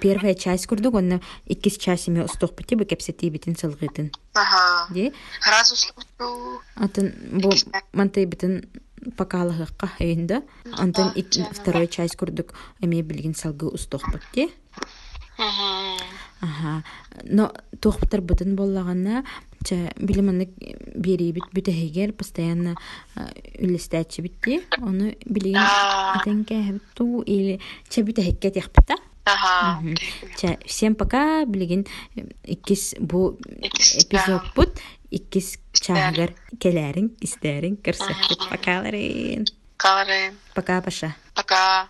первая 0.00 0.34
часть 0.34 0.66
курдук, 0.66 0.94
онна 0.94 1.20
иккис 1.46 1.78
час 1.78 2.08
эме 2.08 2.24
устук 2.24 2.54
бити, 2.54 2.74
бу 2.74 2.84
кепсети 2.84 3.28
битин 3.28 3.56
сылгытын. 3.56 4.12
Ага. 4.34 4.94
Ди? 4.94 5.12
Раз 5.42 5.72
уступту. 5.72 6.62
Антон 6.76 7.12
бу 7.32 7.50
мантай 7.92 8.24
битин 8.24 8.68
покалыгыкка 9.16 9.86
хайында. 9.86 10.42
Антон 10.76 11.12
ик- 11.14 11.52
второй 11.52 11.86
часть 11.88 12.16
курдук 12.16 12.54
эме 12.80 13.02
билген 13.02 13.34
салгы 13.34 13.70
бити. 13.72 14.48
Мгм. 15.38 15.98
Ага. 16.40 16.84
Но 17.24 17.52
тохптар 17.80 18.20
бытын 18.20 18.56
боллагана 18.56 19.24
ча 19.64 19.92
билиманнык 19.96 20.50
берибит 20.96 21.44
бүтэһигер 21.54 22.12
постоянно 22.12 22.74
үлестәчи 23.58 24.20
битти. 24.22 24.62
Оны 24.78 25.16
билген 25.26 25.56
Аа. 25.62 26.18
атенке 26.20 26.80
ту 26.94 27.22
или 27.22 27.60
ча 27.88 28.02
бүтэһикке 28.02 28.50
тяхпыта. 28.50 28.94
Ага. 29.24 29.82
Ча 30.38 30.56
всем 30.66 30.94
пока 30.94 31.44
билген 31.44 31.86
иккис 32.44 32.94
бу 32.98 33.36
Иккис, 33.60 34.06
эпизод 34.06 34.42
бут 34.56 34.70
ikkis 35.10 35.58
çağlar 35.72 36.30
kelerin 36.60 37.16
isterin 37.20 37.76
kırsıklık 37.76 38.52
bakalırın. 38.52 39.44
Kalırın. 39.78 40.34
Пока, 40.54 40.86
başa. 40.86 41.12
Пока. 41.34 41.86